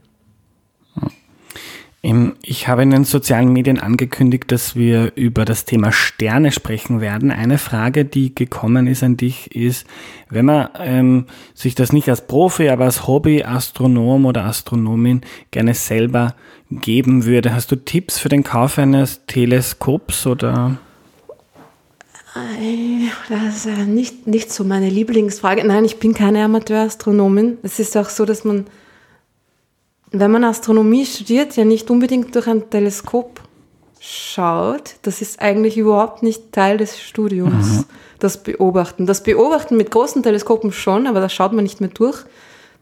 Ich 2.43 2.69
habe 2.69 2.83
in 2.83 2.91
den 2.91 3.05
sozialen 3.05 3.51
Medien 3.51 3.81
angekündigt, 3.81 4.53
dass 4.53 4.77
wir 4.77 5.13
über 5.15 5.47
das 5.47 5.65
Thema 5.65 5.91
Sterne 5.91 6.53
sprechen 6.53 7.01
werden. 7.01 7.31
Eine 7.31 7.57
Frage, 7.57 8.05
die 8.05 8.35
gekommen 8.35 8.87
ist 8.87 9.03
an 9.03 9.17
dich, 9.17 9.57
ist, 9.57 9.87
wenn 10.29 10.45
man 10.45 10.69
ähm, 10.79 11.25
sich 11.55 11.75
das 11.75 11.95
nicht 11.95 12.11
als 12.11 12.27
Profi, 12.27 12.69
aber 12.69 12.85
als 12.85 13.07
Hobby-Astronom 13.07 14.27
oder 14.27 14.45
Astronomin 14.45 15.23
gerne 15.51 15.73
selber 15.73 16.35
geben 16.71 17.25
würde, 17.25 17.55
hast 17.55 17.73
du 17.73 17.77
Tipps 17.77 18.19
für 18.19 18.29
den 18.29 18.45
Kauf 18.45 18.79
eines 18.79 19.25
Teleskops 19.25 20.27
oder? 20.27 20.77
Das 23.31 23.65
ist 23.65 23.87
nicht, 23.87 24.27
nicht 24.27 24.53
so 24.53 24.65
meine 24.65 24.91
Lieblingsfrage. 24.91 25.67
Nein, 25.67 25.87
ich 25.87 25.99
bin 25.99 26.13
keine 26.13 26.45
Amateurastronomin. 26.45 27.57
Es 27.63 27.79
ist 27.79 27.97
auch 27.97 28.11
so, 28.11 28.27
dass 28.27 28.45
man 28.45 28.67
wenn 30.11 30.31
man 30.31 30.45
Astronomie 30.45 31.07
studiert, 31.07 31.57
ja 31.57 31.65
nicht 31.65 31.91
unbedingt 31.91 32.35
durch 32.35 32.47
ein 32.47 32.71
Teleskop 32.71 33.41
schaut. 34.01 34.97
Das 35.03 35.23
ist 35.23 35.41
eigentlich 35.41 35.77
überhaupt 35.79 36.23
nicht 36.23 36.53
Teil 36.53 36.77
des 36.77 37.01
Studiums, 37.01 37.79
mhm. 37.79 37.85
das 38.19 38.43
Beobachten. 38.43 39.07
Das 39.07 39.23
Beobachten 39.23 39.77
mit 39.77 39.91
großen 39.91 40.23
Teleskopen 40.23 40.73
schon, 40.73 41.07
aber 41.07 41.21
da 41.21 41.29
schaut 41.29 41.53
man 41.53 41.65
nicht 41.65 41.81
mehr 41.81 41.91
durch. 41.91 42.25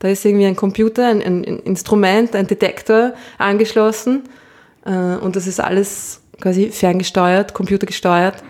Da 0.01 0.09
ist 0.09 0.25
irgendwie 0.25 0.47
ein 0.47 0.57
Computer, 0.57 1.07
ein, 1.07 1.23
ein 1.23 1.45
Instrument, 1.45 2.35
ein 2.35 2.49
Detektor 2.49 3.13
angeschlossen 3.39 4.25
äh, 4.85 5.17
und 5.17 5.37
das 5.37 5.47
ist 5.47 5.61
alles 5.61 6.21
quasi 6.41 6.71
ferngesteuert, 6.71 7.55
computergesteuert. 7.55 8.43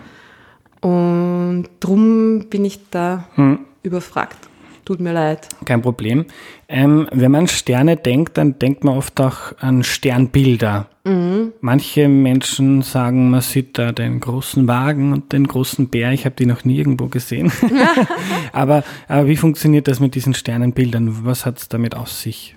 Und 0.81 1.69
drum 1.79 2.47
bin 2.49 2.65
ich 2.65 2.81
da 2.91 3.29
mhm. 3.37 3.61
überfragt. 3.83 4.49
Tut 4.85 4.99
mir 4.99 5.13
leid. 5.13 5.49
Kein 5.65 5.81
Problem. 5.81 6.27
Ähm, 6.69 7.09
wenn 7.13 7.31
man 7.31 7.43
an 7.43 7.49
Sterne 7.49 7.97
denkt, 7.97 8.37
dann 8.37 8.59
denkt 8.59 8.83
man 8.83 8.97
oft 8.97 9.21
auch 9.21 9.57
an 9.59 9.85
Sternbilder. 9.85 10.89
Mhm. 11.05 11.53
Manche 11.61 12.09
Menschen 12.09 12.83
sagen, 12.83 13.31
man 13.31 13.43
sieht 13.43 13.79
da 13.79 13.93
den 13.93 14.19
großen 14.19 14.67
Wagen 14.67 15.13
und 15.13 15.33
den 15.33 15.47
großen 15.47 15.89
Bär. 15.89 16.13
Ich 16.13 16.25
habe 16.25 16.35
die 16.35 16.47
noch 16.47 16.65
nie 16.65 16.79
irgendwo 16.79 17.07
gesehen. 17.07 17.53
aber, 18.53 18.83
aber 19.07 19.29
wie 19.29 19.37
funktioniert 19.37 19.87
das 19.87 20.01
mit 20.01 20.17
diesen 20.17 20.35
Sternenbildern? 20.35 21.25
Was 21.25 21.47
hat 21.47 21.59
es 21.59 21.69
damit 21.69 21.95
auf 21.95 22.11
sich? 22.11 22.57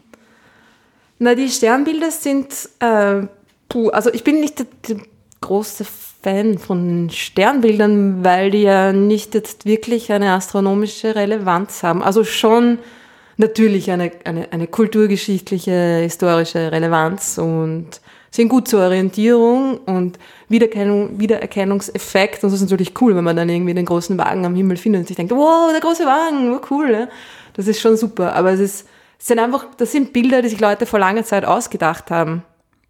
Na, 1.19 1.35
die 1.35 1.49
Sternbilder 1.49 2.11
sind, 2.11 2.47
äh, 2.79 3.27
puh, 3.69 3.89
also 3.89 4.11
ich 4.13 4.23
bin 4.23 4.39
nicht 4.39 4.59
der, 4.59 4.67
der 4.89 4.97
große 5.41 5.85
Fan 6.25 6.57
von 6.57 7.11
Sternbildern, 7.11 8.23
weil 8.23 8.49
die 8.49 8.63
ja 8.63 8.91
nicht 8.91 9.35
jetzt 9.35 9.67
wirklich 9.67 10.11
eine 10.11 10.31
astronomische 10.31 11.13
Relevanz 11.13 11.83
haben. 11.83 12.01
Also 12.01 12.23
schon 12.23 12.79
natürlich 13.37 13.91
eine, 13.91 14.11
eine, 14.23 14.51
eine 14.51 14.65
kulturgeschichtliche, 14.65 15.99
historische 16.01 16.71
Relevanz 16.71 17.37
und 17.37 18.01
sind 18.31 18.49
gut 18.49 18.67
zur 18.67 18.81
Orientierung 18.81 19.77
und 19.85 20.17
Wiedererkennung, 20.49 21.19
Wiedererkennungseffekt. 21.19 22.43
Und 22.43 22.51
das 22.51 22.59
ist 22.59 22.61
natürlich 22.61 22.99
cool, 23.01 23.15
wenn 23.15 23.23
man 23.23 23.35
dann 23.35 23.47
irgendwie 23.47 23.75
den 23.75 23.85
großen 23.85 24.17
Wagen 24.17 24.47
am 24.47 24.55
Himmel 24.55 24.77
findet 24.77 25.01
und 25.01 25.07
sich 25.07 25.17
denkt, 25.17 25.31
wow, 25.31 25.69
der 25.71 25.79
große 25.79 26.07
Wagen, 26.07 26.53
wow, 26.53 26.71
cool. 26.71 26.89
Ja? 26.91 27.07
Das 27.53 27.67
ist 27.67 27.79
schon 27.79 27.97
super. 27.97 28.33
Aber 28.33 28.51
es 28.51 28.59
ist, 28.59 28.87
es 29.19 29.27
sind 29.27 29.37
einfach, 29.37 29.67
das 29.77 29.91
sind 29.91 30.11
Bilder, 30.11 30.41
die 30.41 30.49
sich 30.49 30.59
Leute 30.59 30.87
vor 30.87 30.97
langer 30.97 31.23
Zeit 31.23 31.45
ausgedacht 31.45 32.09
haben. 32.09 32.41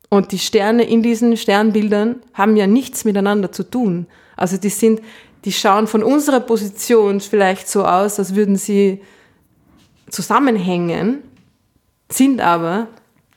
Und 0.09 0.31
die 0.31 0.39
Sterne 0.39 0.83
in 0.83 1.01
diesen 1.01 1.35
Sternbildern 1.37 2.17
haben 2.33 2.55
ja 2.55 2.67
nichts 2.67 3.05
miteinander 3.05 3.51
zu 3.51 3.63
tun. 3.63 4.07
Also 4.35 4.57
die 4.57 4.69
sind, 4.69 5.01
die 5.45 5.51
schauen 5.51 5.87
von 5.87 6.03
unserer 6.03 6.39
Position 6.39 7.19
vielleicht 7.21 7.67
so 7.67 7.85
aus, 7.85 8.19
als 8.19 8.35
würden 8.35 8.55
sie 8.55 9.01
zusammenhängen, 10.09 11.23
sind 12.09 12.39
aber 12.39 12.87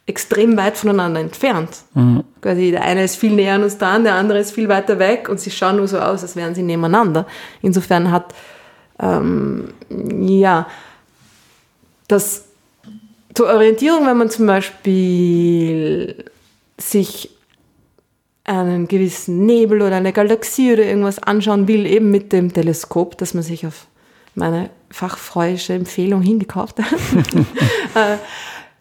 extrem 0.06 0.56
weit 0.56 0.76
voneinander 0.76 1.20
entfernt. 1.20 1.70
Mhm. 1.94 2.24
Quasi 2.40 2.70
der 2.70 2.82
eine 2.82 3.04
ist 3.04 3.16
viel 3.16 3.32
näher 3.32 3.54
an 3.54 3.62
uns 3.62 3.76
dran, 3.76 4.04
der 4.04 4.14
andere 4.14 4.38
ist 4.38 4.52
viel 4.52 4.68
weiter 4.68 4.98
weg 4.98 5.28
und 5.28 5.38
sie 5.38 5.50
schauen 5.50 5.76
nur 5.76 5.86
so 5.86 5.98
aus, 5.98 6.22
als 6.22 6.34
wären 6.34 6.54
sie 6.54 6.62
nebeneinander. 6.62 7.26
Insofern 7.60 8.10
hat, 8.10 8.34
ähm, 8.98 9.74
ja, 9.90 10.66
das 12.08 12.46
zur 13.34 13.48
Orientierung, 13.48 14.06
wenn 14.06 14.16
man 14.16 14.30
zum 14.30 14.46
Beispiel 14.46 16.24
sich 16.78 17.30
einen 18.44 18.88
gewissen 18.88 19.44
Nebel 19.44 19.82
oder 19.82 19.96
eine 19.96 20.12
Galaxie 20.12 20.72
oder 20.72 20.84
irgendwas 20.84 21.18
anschauen 21.22 21.68
will, 21.68 21.84
eben 21.84 22.10
mit 22.10 22.32
dem 22.32 22.52
Teleskop, 22.52 23.18
das 23.18 23.34
man 23.34 23.42
sich 23.42 23.66
auf 23.66 23.88
meine 24.34 24.70
fachfreuische 24.90 25.74
Empfehlung 25.74 26.22
hingekauft 26.22 26.78
hat. 26.78 26.92
äh, 27.94 28.16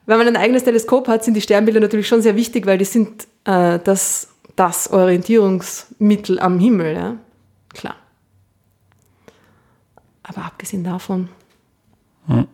wenn 0.05 0.17
man 0.17 0.27
ein 0.27 0.37
eigenes 0.37 0.63
Teleskop 0.63 1.09
hat, 1.09 1.25
sind 1.25 1.33
die 1.33 1.41
Sternbilder 1.41 1.81
natürlich 1.81 2.07
schon 2.07 2.21
sehr 2.21 2.37
wichtig, 2.37 2.65
weil 2.65 2.77
die 2.77 2.85
sind 2.85 3.27
äh, 3.43 3.79
das, 3.83 4.29
das 4.55 4.89
Orientierungsmittel 4.89 6.39
am 6.39 6.59
Himmel. 6.59 6.95
Ja? 6.95 7.17
Klar. 7.73 7.95
Aber 10.23 10.45
abgesehen 10.45 10.83
davon 10.83 11.27
hm. 12.27 12.47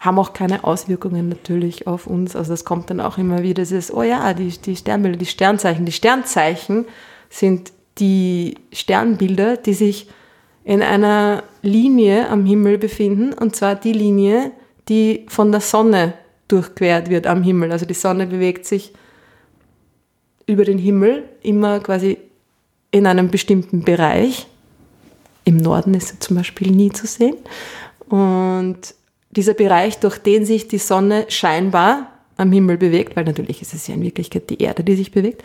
Haben 0.00 0.18
auch 0.18 0.32
keine 0.32 0.64
Auswirkungen 0.64 1.28
natürlich 1.28 1.86
auf 1.86 2.06
uns. 2.06 2.34
Also 2.34 2.52
das 2.52 2.64
kommt 2.64 2.88
dann 2.88 3.00
auch 3.00 3.18
immer 3.18 3.42
wieder, 3.42 3.62
dieses, 3.62 3.92
oh 3.92 4.02
ja, 4.02 4.32
die, 4.32 4.48
die 4.48 4.74
Sternbilder, 4.74 5.18
die 5.18 5.26
Sternzeichen. 5.26 5.84
Die 5.84 5.92
Sternzeichen 5.92 6.86
sind 7.28 7.72
die 7.98 8.56
Sternbilder, 8.72 9.58
die 9.58 9.74
sich 9.74 10.08
in 10.64 10.82
einer 10.82 11.42
Linie 11.62 12.28
am 12.30 12.46
Himmel 12.46 12.78
befinden, 12.78 13.34
und 13.34 13.54
zwar 13.54 13.74
die 13.74 13.92
Linie, 13.92 14.52
die 14.88 15.26
von 15.28 15.52
der 15.52 15.60
Sonne 15.60 16.14
durchquert 16.48 17.10
wird 17.10 17.26
am 17.26 17.42
Himmel. 17.42 17.70
Also 17.70 17.84
die 17.84 17.94
Sonne 17.94 18.26
bewegt 18.26 18.64
sich 18.66 18.92
über 20.46 20.64
den 20.64 20.78
Himmel 20.78 21.24
immer 21.42 21.78
quasi 21.80 22.18
in 22.90 23.06
einem 23.06 23.30
bestimmten 23.30 23.82
Bereich. 23.82 24.46
Im 25.44 25.58
Norden 25.58 25.94
ist 25.94 26.08
sie 26.08 26.18
zum 26.18 26.36
Beispiel 26.36 26.70
nie 26.70 26.90
zu 26.90 27.06
sehen. 27.06 27.36
Und 28.08 28.94
dieser 29.30 29.54
Bereich, 29.54 29.98
durch 29.98 30.18
den 30.18 30.44
sich 30.44 30.68
die 30.68 30.78
Sonne 30.78 31.26
scheinbar 31.28 32.08
am 32.36 32.52
Himmel 32.52 32.78
bewegt, 32.78 33.16
weil 33.16 33.24
natürlich 33.24 33.62
ist 33.62 33.74
es 33.74 33.86
ja 33.86 33.94
in 33.94 34.02
Wirklichkeit 34.02 34.50
die 34.50 34.62
Erde, 34.62 34.82
die 34.82 34.96
sich 34.96 35.12
bewegt, 35.12 35.42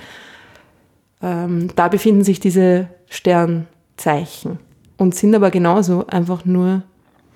ähm, 1.22 1.70
da 1.76 1.88
befinden 1.88 2.24
sich 2.24 2.40
diese 2.40 2.88
Sternzeichen 3.10 4.60
und 4.98 5.16
sind 5.16 5.36
aber 5.36 5.52
genauso 5.52 6.08
einfach 6.08 6.46
nur 6.46 6.84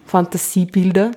Fantasiebilder 0.05 1.11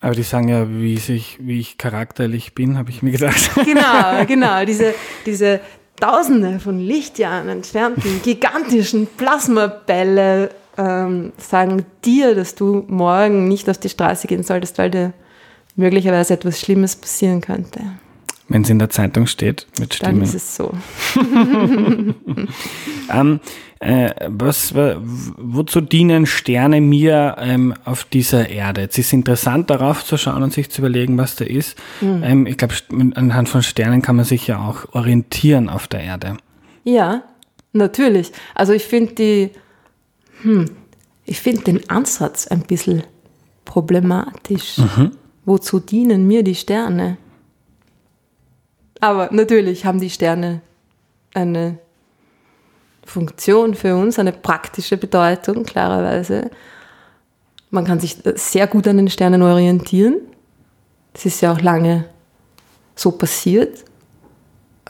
aber 0.00 0.14
die 0.14 0.22
sagen 0.22 0.48
ja, 0.48 0.68
wie, 0.68 0.96
sich, 0.96 1.38
wie 1.40 1.58
ich 1.58 1.76
charakterlich 1.76 2.54
bin, 2.54 2.78
habe 2.78 2.90
ich 2.90 3.02
mir 3.02 3.12
gedacht. 3.12 3.50
Genau, 3.64 4.24
genau. 4.26 4.64
Diese, 4.64 4.94
diese 5.26 5.60
Tausende 6.00 6.60
von 6.60 6.78
Lichtjahren 6.78 7.48
entfernten, 7.48 8.22
gigantischen 8.22 9.08
Plasmabälle 9.16 10.50
ähm, 10.78 11.32
sagen 11.36 11.84
dir, 12.04 12.34
dass 12.34 12.54
du 12.54 12.84
morgen 12.88 13.48
nicht 13.48 13.68
auf 13.68 13.78
die 13.78 13.88
Straße 13.88 14.26
gehen 14.26 14.44
solltest, 14.44 14.78
weil 14.78 14.90
dir 14.90 15.12
möglicherweise 15.76 16.34
etwas 16.34 16.60
Schlimmes 16.60 16.96
passieren 16.96 17.40
könnte. 17.40 17.80
Wenn 18.48 18.62
es 18.62 18.70
in 18.70 18.78
der 18.78 18.88
Zeitung 18.88 19.26
steht, 19.26 19.66
mit 19.78 19.92
Stimmen. 19.94 20.20
Dann 20.20 20.22
ist 20.22 20.34
es 20.34 20.56
so. 20.56 20.72
ähm, 23.12 23.40
äh, 23.80 24.10
was, 24.26 24.74
wozu 24.74 25.80
dienen 25.82 26.24
Sterne 26.24 26.80
mir 26.80 27.36
ähm, 27.38 27.74
auf 27.84 28.04
dieser 28.04 28.48
Erde? 28.48 28.88
Es 28.90 28.96
ist 28.96 29.12
interessant, 29.12 29.68
darauf 29.68 30.04
zu 30.04 30.16
schauen 30.16 30.42
und 30.42 30.52
sich 30.52 30.70
zu 30.70 30.80
überlegen, 30.80 31.18
was 31.18 31.36
da 31.36 31.44
ist. 31.44 31.76
Mhm. 32.00 32.22
Ähm, 32.24 32.46
ich 32.46 32.56
glaube, 32.56 32.74
anhand 33.14 33.50
von 33.50 33.62
Sternen 33.62 34.00
kann 34.00 34.16
man 34.16 34.24
sich 34.24 34.46
ja 34.46 34.58
auch 34.58 34.94
orientieren 34.94 35.68
auf 35.68 35.86
der 35.86 36.00
Erde. 36.00 36.38
Ja, 36.84 37.22
natürlich. 37.72 38.32
Also 38.54 38.72
ich 38.72 38.84
finde 38.84 39.14
die, 39.14 39.50
hm, 40.42 40.70
ich 41.24 41.40
finde 41.40 41.62
den 41.62 41.90
Ansatz 41.90 42.46
ein 42.46 42.62
bisschen 42.62 43.02
problematisch. 43.64 44.78
Mhm. 44.78 45.12
Wozu 45.44 45.80
dienen 45.80 46.26
mir 46.26 46.42
die 46.42 46.54
Sterne? 46.54 47.16
Aber 49.00 49.28
natürlich 49.32 49.84
haben 49.84 50.00
die 50.00 50.10
Sterne 50.10 50.60
eine 51.34 51.78
Funktion 53.04 53.74
für 53.74 53.96
uns, 53.96 54.18
eine 54.18 54.32
praktische 54.32 54.96
Bedeutung, 54.96 55.64
klarerweise. 55.64 56.50
Man 57.70 57.84
kann 57.84 58.00
sich 58.00 58.18
sehr 58.34 58.66
gut 58.66 58.86
an 58.88 58.96
den 58.96 59.08
Sternen 59.08 59.42
orientieren. 59.42 60.16
Das 61.12 61.26
ist 61.26 61.40
ja 61.40 61.52
auch 61.52 61.60
lange 61.60 62.04
so 62.94 63.10
passiert. 63.12 63.84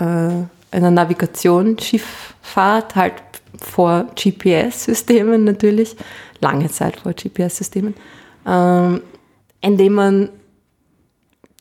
Äh, 0.00 0.40
in 0.70 0.82
der 0.82 0.90
Navigation, 0.90 1.78
Schifffahrt, 1.78 2.94
halt 2.94 3.14
vor 3.60 4.06
GPS-Systemen 4.14 5.44
natürlich, 5.44 5.96
lange 6.40 6.68
Zeit 6.68 7.00
vor 7.00 7.12
GPS-Systemen, 7.12 7.94
ähm, 8.46 9.00
indem 9.60 9.94
man 9.94 10.28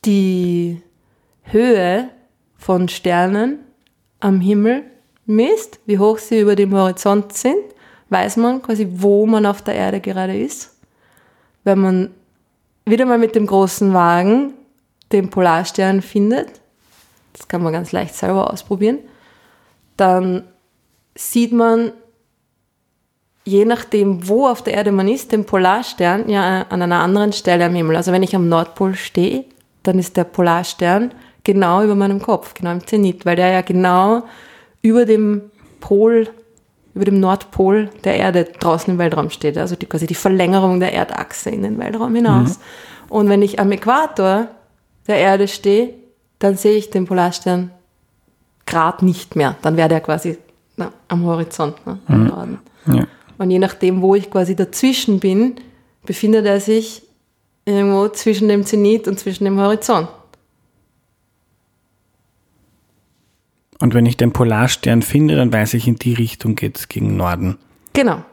die 0.04 0.80
Höhe 1.42 2.10
von 2.56 2.88
Sternen 2.88 3.60
am 4.20 4.40
Himmel 4.40 4.84
misst, 5.26 5.80
wie 5.86 5.98
hoch 5.98 6.18
sie 6.18 6.40
über 6.40 6.56
dem 6.56 6.74
Horizont 6.74 7.32
sind, 7.32 7.62
weiß 8.10 8.36
man 8.38 8.62
quasi, 8.62 8.88
wo 8.90 9.26
man 9.26 9.46
auf 9.46 9.62
der 9.62 9.74
Erde 9.74 10.00
gerade 10.00 10.38
ist. 10.38 10.76
Wenn 11.64 11.78
man 11.78 12.10
wieder 12.84 13.04
mal 13.04 13.18
mit 13.18 13.34
dem 13.34 13.46
großen 13.46 13.92
Wagen 13.92 14.54
den 15.12 15.30
Polarstern 15.30 16.02
findet, 16.02 16.48
das 17.32 17.48
kann 17.48 17.62
man 17.62 17.72
ganz 17.72 17.92
leicht 17.92 18.14
selber 18.14 18.50
ausprobieren, 18.52 18.98
dann 19.96 20.44
sieht 21.18 21.52
man, 21.52 21.90
je 23.44 23.64
nachdem, 23.64 24.28
wo 24.28 24.46
auf 24.46 24.62
der 24.62 24.74
Erde 24.74 24.92
man 24.92 25.08
ist, 25.08 25.32
den 25.32 25.44
Polarstern 25.44 26.28
ja 26.28 26.64
an 26.68 26.80
einer 26.80 27.00
anderen 27.00 27.32
Stelle 27.32 27.64
am 27.64 27.74
Himmel. 27.74 27.96
Also 27.96 28.12
wenn 28.12 28.22
ich 28.22 28.36
am 28.36 28.48
Nordpol 28.48 28.94
stehe, 28.94 29.44
dann 29.82 29.98
ist 29.98 30.16
der 30.16 30.22
Polarstern 30.22 31.12
genau 31.42 31.82
über 31.82 31.96
meinem 31.96 32.22
Kopf, 32.22 32.54
genau 32.54 32.70
im 32.70 32.86
Zenit, 32.86 33.26
weil 33.26 33.34
der 33.34 33.50
ja 33.50 33.62
genau 33.62 34.22
über 34.80 35.06
dem 35.06 35.50
Pol, 35.80 36.28
über 36.94 37.04
dem 37.04 37.18
Nordpol 37.18 37.90
der 38.04 38.16
Erde 38.16 38.44
draußen 38.44 38.92
im 38.92 38.98
Weltraum 38.98 39.30
steht, 39.30 39.58
also 39.58 39.74
die, 39.74 39.86
quasi 39.86 40.06
die 40.06 40.14
Verlängerung 40.14 40.78
der 40.78 40.92
Erdachse 40.92 41.50
in 41.50 41.64
den 41.64 41.78
Weltraum 41.78 42.14
hinaus. 42.14 42.58
Mhm. 42.58 42.62
Und 43.08 43.28
wenn 43.28 43.42
ich 43.42 43.58
am 43.58 43.72
Äquator 43.72 44.46
der 45.08 45.16
Erde 45.16 45.48
stehe, 45.48 45.94
dann 46.38 46.56
sehe 46.56 46.76
ich 46.76 46.90
den 46.90 47.06
Polarstern 47.06 47.72
gerade 48.66 49.04
nicht 49.04 49.34
mehr. 49.34 49.56
Dann 49.62 49.76
wäre 49.76 49.88
der 49.88 50.00
quasi 50.00 50.38
na, 50.78 50.92
am 51.08 51.24
Horizont, 51.24 51.86
ne, 51.86 51.98
im 52.08 52.22
mhm. 52.22 52.26
Norden. 52.28 52.58
Ja. 52.86 53.06
Und 53.36 53.50
je 53.50 53.58
nachdem, 53.58 54.00
wo 54.00 54.14
ich 54.14 54.30
quasi 54.30 54.56
dazwischen 54.56 55.20
bin, 55.20 55.56
befindet 56.06 56.46
er 56.46 56.60
sich 56.60 57.02
irgendwo 57.64 58.08
zwischen 58.08 58.48
dem 58.48 58.64
Zenit 58.64 59.06
und 59.06 59.18
zwischen 59.18 59.44
dem 59.44 59.60
Horizont. 59.60 60.08
Und 63.80 63.94
wenn 63.94 64.06
ich 64.06 64.16
den 64.16 64.32
Polarstern 64.32 65.02
finde, 65.02 65.36
dann 65.36 65.52
weiß 65.52 65.74
ich, 65.74 65.86
in 65.86 65.96
die 65.96 66.14
Richtung 66.14 66.56
geht 66.56 66.78
es 66.78 66.88
gegen 66.88 67.16
Norden. 67.16 67.58
Genau. 67.92 68.24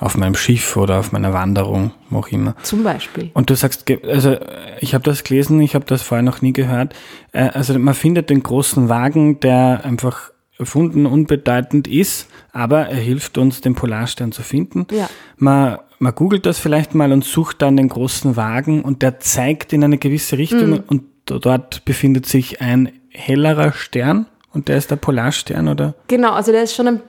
Auf 0.00 0.16
meinem 0.16 0.34
Schiff 0.34 0.76
oder 0.76 0.98
auf 0.98 1.10
meiner 1.10 1.32
Wanderung, 1.32 1.92
wo 2.10 2.18
auch 2.18 2.28
immer. 2.28 2.54
Zum 2.62 2.84
Beispiel. 2.84 3.30
Und 3.34 3.50
du 3.50 3.56
sagst, 3.56 3.90
also 4.04 4.36
ich 4.80 4.94
habe 4.94 5.04
das 5.04 5.24
gelesen, 5.24 5.60
ich 5.60 5.74
habe 5.74 5.86
das 5.86 6.02
vorher 6.02 6.22
noch 6.22 6.42
nie 6.42 6.52
gehört. 6.52 6.94
Äh, 7.32 7.48
also 7.48 7.78
man 7.78 7.94
findet 7.94 8.30
den 8.30 8.42
großen 8.42 8.88
Wagen, 8.88 9.40
der 9.40 9.84
einfach 9.84 10.30
erfunden, 10.58 11.06
unbedeutend 11.06 11.86
ist, 11.86 12.28
aber 12.52 12.88
er 12.88 12.96
hilft 12.96 13.38
uns, 13.38 13.60
den 13.60 13.74
Polarstern 13.74 14.32
zu 14.32 14.42
finden. 14.42 14.86
Ja. 14.90 15.08
Man, 15.36 15.78
man 15.98 16.14
googelt 16.14 16.46
das 16.46 16.58
vielleicht 16.58 16.94
mal 16.94 17.12
und 17.12 17.24
sucht 17.24 17.62
dann 17.62 17.76
den 17.76 17.88
großen 17.88 18.36
Wagen 18.36 18.82
und 18.82 19.02
der 19.02 19.20
zeigt 19.20 19.72
in 19.72 19.84
eine 19.84 19.98
gewisse 19.98 20.38
Richtung 20.38 20.70
mhm. 20.70 20.84
und 20.86 21.04
dort 21.24 21.84
befindet 21.84 22.26
sich 22.26 22.60
ein 22.60 22.92
hellerer 23.10 23.72
Stern 23.72 24.26
und 24.52 24.68
der 24.68 24.76
ist 24.76 24.90
der 24.90 24.96
Polarstern, 24.96 25.68
oder? 25.68 25.94
Genau, 26.08 26.32
also 26.32 26.52
der 26.52 26.62
ist 26.62 26.74
schon 26.74 26.88
ein, 26.88 27.00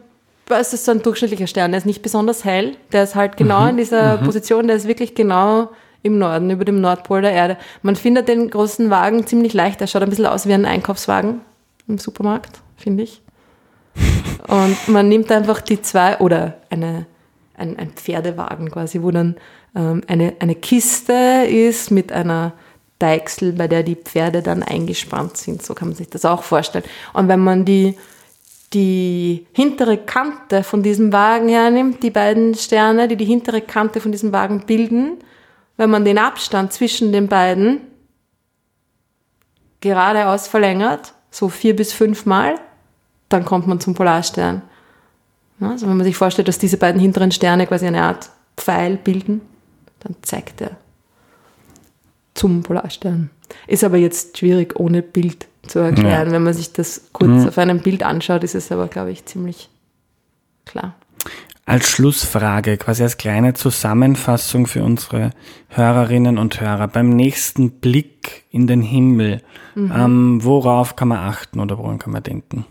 es 0.49 0.73
ist 0.73 0.85
so 0.85 0.91
ein 0.91 1.01
durchschnittlicher 1.01 1.47
Stern. 1.47 1.71
Der 1.71 1.79
ist 1.79 1.85
nicht 1.85 2.01
besonders 2.01 2.43
hell. 2.43 2.75
Der 2.91 3.03
ist 3.03 3.15
halt 3.15 3.37
genau 3.37 3.63
mhm. 3.63 3.69
in 3.69 3.77
dieser 3.77 4.17
mhm. 4.17 4.25
Position, 4.25 4.67
der 4.67 4.75
ist 4.75 4.87
wirklich 4.87 5.15
genau 5.15 5.69
im 6.01 6.17
Norden, 6.17 6.49
über 6.49 6.65
dem 6.65 6.81
Nordpol 6.81 7.21
der 7.21 7.31
Erde. 7.31 7.57
Man 7.81 7.95
findet 7.95 8.27
den 8.27 8.49
großen 8.49 8.89
Wagen 8.89 9.25
ziemlich 9.27 9.53
leicht. 9.53 9.81
Der 9.81 9.87
schaut 9.87 10.01
ein 10.01 10.09
bisschen 10.09 10.25
aus 10.25 10.47
wie 10.47 10.53
ein 10.53 10.65
Einkaufswagen 10.65 11.41
im 11.87 11.97
Supermarkt, 11.97 12.61
finde 12.77 13.03
ich. 13.03 13.21
Und 14.47 14.87
man 14.87 15.07
nimmt 15.07 15.31
einfach 15.31 15.61
die 15.61 15.81
zwei 15.81 16.17
oder 16.17 16.55
eine, 16.69 17.05
ein, 17.55 17.77
ein 17.77 17.91
Pferdewagen 17.91 18.71
quasi, 18.71 19.01
wo 19.01 19.11
dann 19.11 19.35
ähm, 19.75 20.01
eine, 20.07 20.33
eine 20.39 20.55
Kiste 20.55 21.45
ist 21.47 21.91
mit 21.91 22.11
einer 22.11 22.53
Deichsel, 22.97 23.53
bei 23.53 23.67
der 23.67 23.83
die 23.83 23.95
Pferde 23.95 24.41
dann 24.41 24.63
eingespannt 24.63 25.37
sind. 25.37 25.61
So 25.61 25.73
kann 25.73 25.89
man 25.89 25.97
sich 25.97 26.09
das 26.09 26.25
auch 26.25 26.43
vorstellen. 26.43 26.83
Und 27.13 27.27
wenn 27.27 27.39
man 27.39 27.63
die, 27.63 27.95
die 28.73 29.45
hintere 29.53 29.97
Kante 29.97 30.63
von 30.63 30.83
diesem 30.83 31.13
Wagen 31.13 31.49
hernimmt, 31.49 32.03
die 32.03 32.11
beiden 32.11 32.55
Sterne, 32.55 33.07
die 33.07 33.15
die 33.15 33.25
hintere 33.25 33.61
Kante 33.61 34.01
von 34.01 34.11
diesem 34.11 34.33
Wagen 34.33 34.65
bilden, 34.65 35.17
wenn 35.77 35.89
man 35.89 36.03
den 36.03 36.17
Abstand 36.17 36.73
zwischen 36.73 37.11
den 37.11 37.27
beiden 37.27 37.81
geradeaus 39.79 40.47
verlängert, 40.47 41.13
so 41.31 41.47
vier 41.47 41.75
bis 41.75 41.93
fünf 41.93 42.25
Mal, 42.25 42.55
dann 43.29 43.45
kommt 43.45 43.67
man 43.67 43.79
zum 43.79 43.93
Polarstern. 43.93 44.61
Also 45.59 45.87
wenn 45.87 45.97
man 45.97 46.05
sich 46.05 46.17
vorstellt, 46.17 46.47
dass 46.47 46.57
diese 46.57 46.77
beiden 46.77 47.01
hinteren 47.01 47.31
Sterne 47.31 47.67
quasi 47.67 47.85
eine 47.85 48.01
Art 48.03 48.29
Pfeil 48.57 48.97
bilden, 48.97 49.41
dann 49.99 50.15
zeigt 50.21 50.61
er 50.61 50.71
zum 52.33 52.63
Polarstern. 52.63 53.29
Ist 53.67 53.83
aber 53.83 53.97
jetzt 53.97 54.37
schwierig 54.37 54.79
ohne 54.79 55.01
Bild 55.01 55.47
zu 55.67 55.79
erklären. 55.79 56.27
Ja. 56.27 56.31
Wenn 56.31 56.43
man 56.43 56.53
sich 56.53 56.71
das 56.73 57.09
kurz 57.11 57.45
auf 57.45 57.57
einem 57.57 57.79
Bild 57.79 58.03
anschaut, 58.03 58.43
ist 58.43 58.55
es 58.55 58.71
aber, 58.71 58.87
glaube 58.87 59.11
ich, 59.11 59.25
ziemlich 59.25 59.69
klar. 60.65 60.95
Als 61.65 61.89
Schlussfrage, 61.89 62.77
quasi 62.77 63.03
als 63.03 63.17
kleine 63.17 63.53
Zusammenfassung 63.53 64.65
für 64.65 64.83
unsere 64.83 65.31
Hörerinnen 65.67 66.37
und 66.37 66.61
Hörer. 66.61 66.87
Beim 66.87 67.09
nächsten 67.09 67.71
Blick 67.71 68.45
in 68.49 68.65
den 68.65 68.81
Himmel, 68.81 69.43
ähm, 69.75 70.43
worauf 70.43 70.95
kann 70.95 71.09
man 71.09 71.19
achten 71.19 71.59
oder 71.59 71.77
woran 71.77 71.99
kann 71.99 72.13
man 72.13 72.23
denken? 72.23 72.65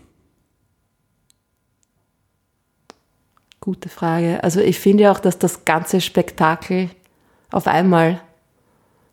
Gute 3.61 3.89
Frage. 3.89 4.43
Also 4.43 4.61
ich 4.61 4.79
finde 4.79 5.03
ja 5.03 5.11
auch, 5.11 5.19
dass 5.19 5.37
das 5.37 5.65
ganze 5.65 5.99
Spektakel 6.01 6.89
auf 7.51 7.67
einmal 7.67 8.21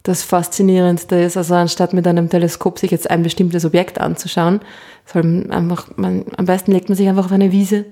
das 0.05 0.23
Faszinierendste 0.23 1.17
ist. 1.17 1.37
Also 1.37 1.55
anstatt 1.55 1.93
mit 1.93 2.07
einem 2.07 2.29
Teleskop 2.29 2.79
sich 2.79 2.93
jetzt 2.93 3.11
ein 3.11 3.23
bestimmtes 3.23 3.65
Objekt 3.65 4.01
anzuschauen, 4.01 4.61
soll 5.05 5.25
man 5.25 5.51
einfach, 5.51 5.97
man, 5.97 6.27
am 6.37 6.47
besten 6.47 6.73
legt 6.73 6.89
man 6.89 6.97
sich 6.97 7.09
einfach 7.09 7.27
auf 7.27 7.33
eine 7.33 7.51
Wiese 7.51 7.87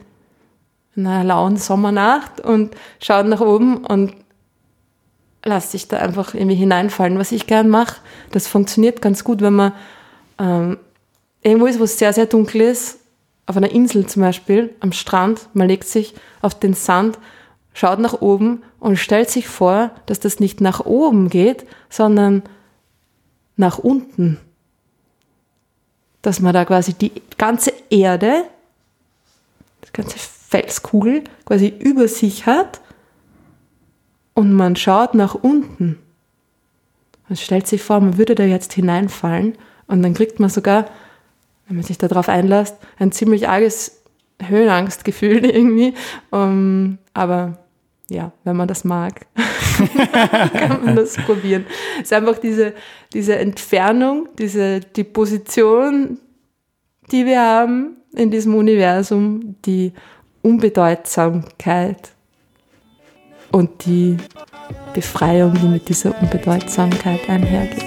in 0.95 1.07
einer 1.07 1.25
lauen 1.25 1.57
Sommernacht 1.57 2.41
und 2.41 2.75
schaut 3.01 3.27
nach 3.27 3.41
oben 3.41 3.79
und 3.85 4.15
lässt 5.45 5.73
sich 5.73 5.89
da 5.89 5.99
einfach 5.99 6.35
irgendwie 6.35 6.55
hineinfallen, 6.55 7.19
was 7.19 7.33
ich 7.33 7.47
gern 7.47 7.69
mache. 7.69 7.97
Das 8.31 8.47
funktioniert 8.47 9.03
ganz 9.03 9.25
gut, 9.25 9.41
wenn 9.41 9.55
man 9.55 9.73
ähm, 10.39 10.79
irgendwo 11.43 11.67
ist, 11.67 11.81
wo 11.81 11.85
es 11.85 11.99
sehr, 11.99 12.13
sehr 12.13 12.27
dunkel 12.27 12.61
ist, 12.61 13.01
auf 13.47 13.57
einer 13.57 13.71
Insel 13.71 14.07
zum 14.07 14.23
Beispiel, 14.23 14.75
am 14.81 14.93
Strand, 14.93 15.49
man 15.53 15.69
legt 15.69 15.87
sich 15.87 16.15
auf 16.41 16.59
den 16.59 16.75
Sand, 16.75 17.19
schaut 17.75 17.99
nach 17.99 18.21
oben 18.21 18.63
und 18.81 18.97
stellt 18.97 19.31
sich 19.31 19.49
vor, 19.49 19.91
dass 20.07 20.21
das 20.21 20.41
nicht 20.41 20.61
nach 20.61 20.81
oben 20.81 21.29
geht, 21.29 21.67
sondern 21.91 22.43
nach 23.57 23.79
unten. 23.79 24.39
Dass 26.23 26.41
man 26.41 26.55
da 26.55 26.65
quasi 26.65 26.95
die 26.95 27.13
ganze 27.37 27.73
Erde, 27.91 28.45
die 29.87 29.93
ganze 29.93 30.19
Felskugel 30.19 31.25
quasi 31.45 31.69
über 31.69 32.09
sich 32.09 32.47
hat 32.47 32.81
und 34.33 34.53
man 34.53 34.77
schaut 34.77 35.15
nach 35.15 35.35
unten. 35.35 35.99
Man 37.29 37.37
stellt 37.37 37.67
sich 37.67 37.83
vor, 37.83 38.01
man 38.01 38.17
würde 38.19 38.35
da 38.35 38.45
jetzt 38.45 38.73
hineinfallen 38.73 39.59
und 39.87 40.03
dann 40.03 40.15
kriegt 40.15 40.41
man 40.41 40.49
sogar, 40.51 40.87
wenn 41.67 41.77
man 41.77 41.85
sich 41.85 41.99
darauf 41.99 42.29
einlässt, 42.29 42.77
ein 42.99 43.13
ziemlich 43.13 43.49
arges 43.49 44.03
Höhenangstgefühl 44.43 45.45
irgendwie. 45.45 45.95
Um, 46.31 46.99
aber 47.13 47.59
ja, 48.09 48.33
wenn 48.45 48.57
man 48.57 48.69
das 48.69 48.85
mag, 48.85 49.27
kann 50.53 50.85
man 50.85 50.97
das 50.97 51.17
probieren. 51.17 51.67
Es 51.97 52.05
ist 52.05 52.13
einfach 52.13 52.39
diese, 52.39 52.75
diese 53.13 53.37
Entfernung, 53.37 54.29
diese, 54.39 54.81
die 54.81 55.05
Position, 55.05 56.19
die 57.11 57.25
wir 57.25 57.41
haben 57.41 57.97
in 58.15 58.31
diesem 58.31 58.55
Universum, 58.55 59.57
die 59.65 59.93
Unbedeutsamkeit 60.43 62.11
und 63.51 63.87
die 63.87 64.17
Befreiung, 64.93 65.55
die 65.55 65.69
mit 65.69 65.89
dieser 65.89 66.21
Unbedeutsamkeit 66.21 67.29
einhergeht. 67.29 67.85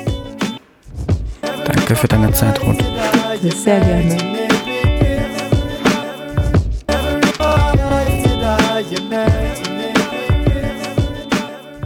Danke 1.66 1.96
für 1.96 2.08
deine 2.08 2.32
Zeit, 2.32 2.62
Ruth. 2.64 2.84
Sehr 3.42 3.80
gerne. 3.80 4.48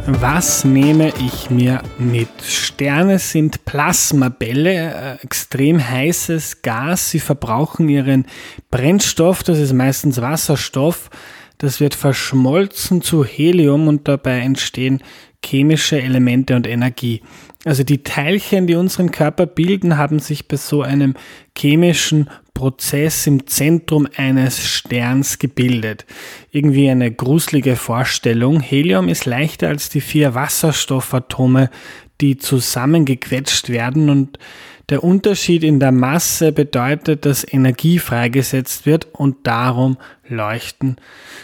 Was 0.05 0.63
nehme 0.63 1.11
ich 1.19 1.49
mir 1.49 1.81
mit? 1.97 2.29
Sterne 2.43 3.19
sind 3.19 3.65
Plasmabälle, 3.65 5.17
äh, 5.19 5.23
extrem 5.23 5.85
heißes 5.85 6.61
Gas. 6.61 7.11
Sie 7.11 7.19
verbrauchen 7.19 7.89
ihren 7.89 8.25
Brennstoff, 8.69 9.43
das 9.43 9.59
ist 9.59 9.73
meistens 9.73 10.21
Wasserstoff. 10.21 11.09
Das 11.57 11.79
wird 11.79 11.95
verschmolzen 11.95 13.01
zu 13.01 13.23
Helium 13.25 13.87
und 13.87 14.07
dabei 14.07 14.39
entstehen 14.39 15.03
chemische 15.43 16.01
Elemente 16.01 16.55
und 16.55 16.65
Energie. 16.67 17.21
Also 17.63 17.83
die 17.83 18.01
Teilchen, 18.03 18.65
die 18.65 18.75
unseren 18.75 19.11
Körper 19.11 19.45
bilden, 19.45 19.97
haben 19.97 20.17
sich 20.17 20.47
bei 20.47 20.57
so 20.57 20.81
einem 20.81 21.13
chemischen 21.55 22.29
Prozess 22.55 23.27
im 23.27 23.45
Zentrum 23.45 24.07
eines 24.17 24.65
Sterns 24.65 25.37
gebildet. 25.37 26.05
Irgendwie 26.51 26.89
eine 26.89 27.11
gruselige 27.11 27.75
Vorstellung. 27.75 28.61
Helium 28.61 29.09
ist 29.09 29.25
leichter 29.25 29.67
als 29.67 29.89
die 29.89 30.01
vier 30.01 30.33
Wasserstoffatome, 30.33 31.69
die 32.19 32.37
zusammengequetscht 32.37 33.69
werden 33.69 34.09
und 34.09 34.39
der 34.91 35.05
Unterschied 35.05 35.63
in 35.63 35.79
der 35.79 35.93
Masse 35.93 36.51
bedeutet, 36.51 37.25
dass 37.25 37.47
Energie 37.49 37.97
freigesetzt 37.97 38.85
wird 38.85 39.07
und 39.13 39.47
darum 39.47 39.97
leuchten 40.27 40.97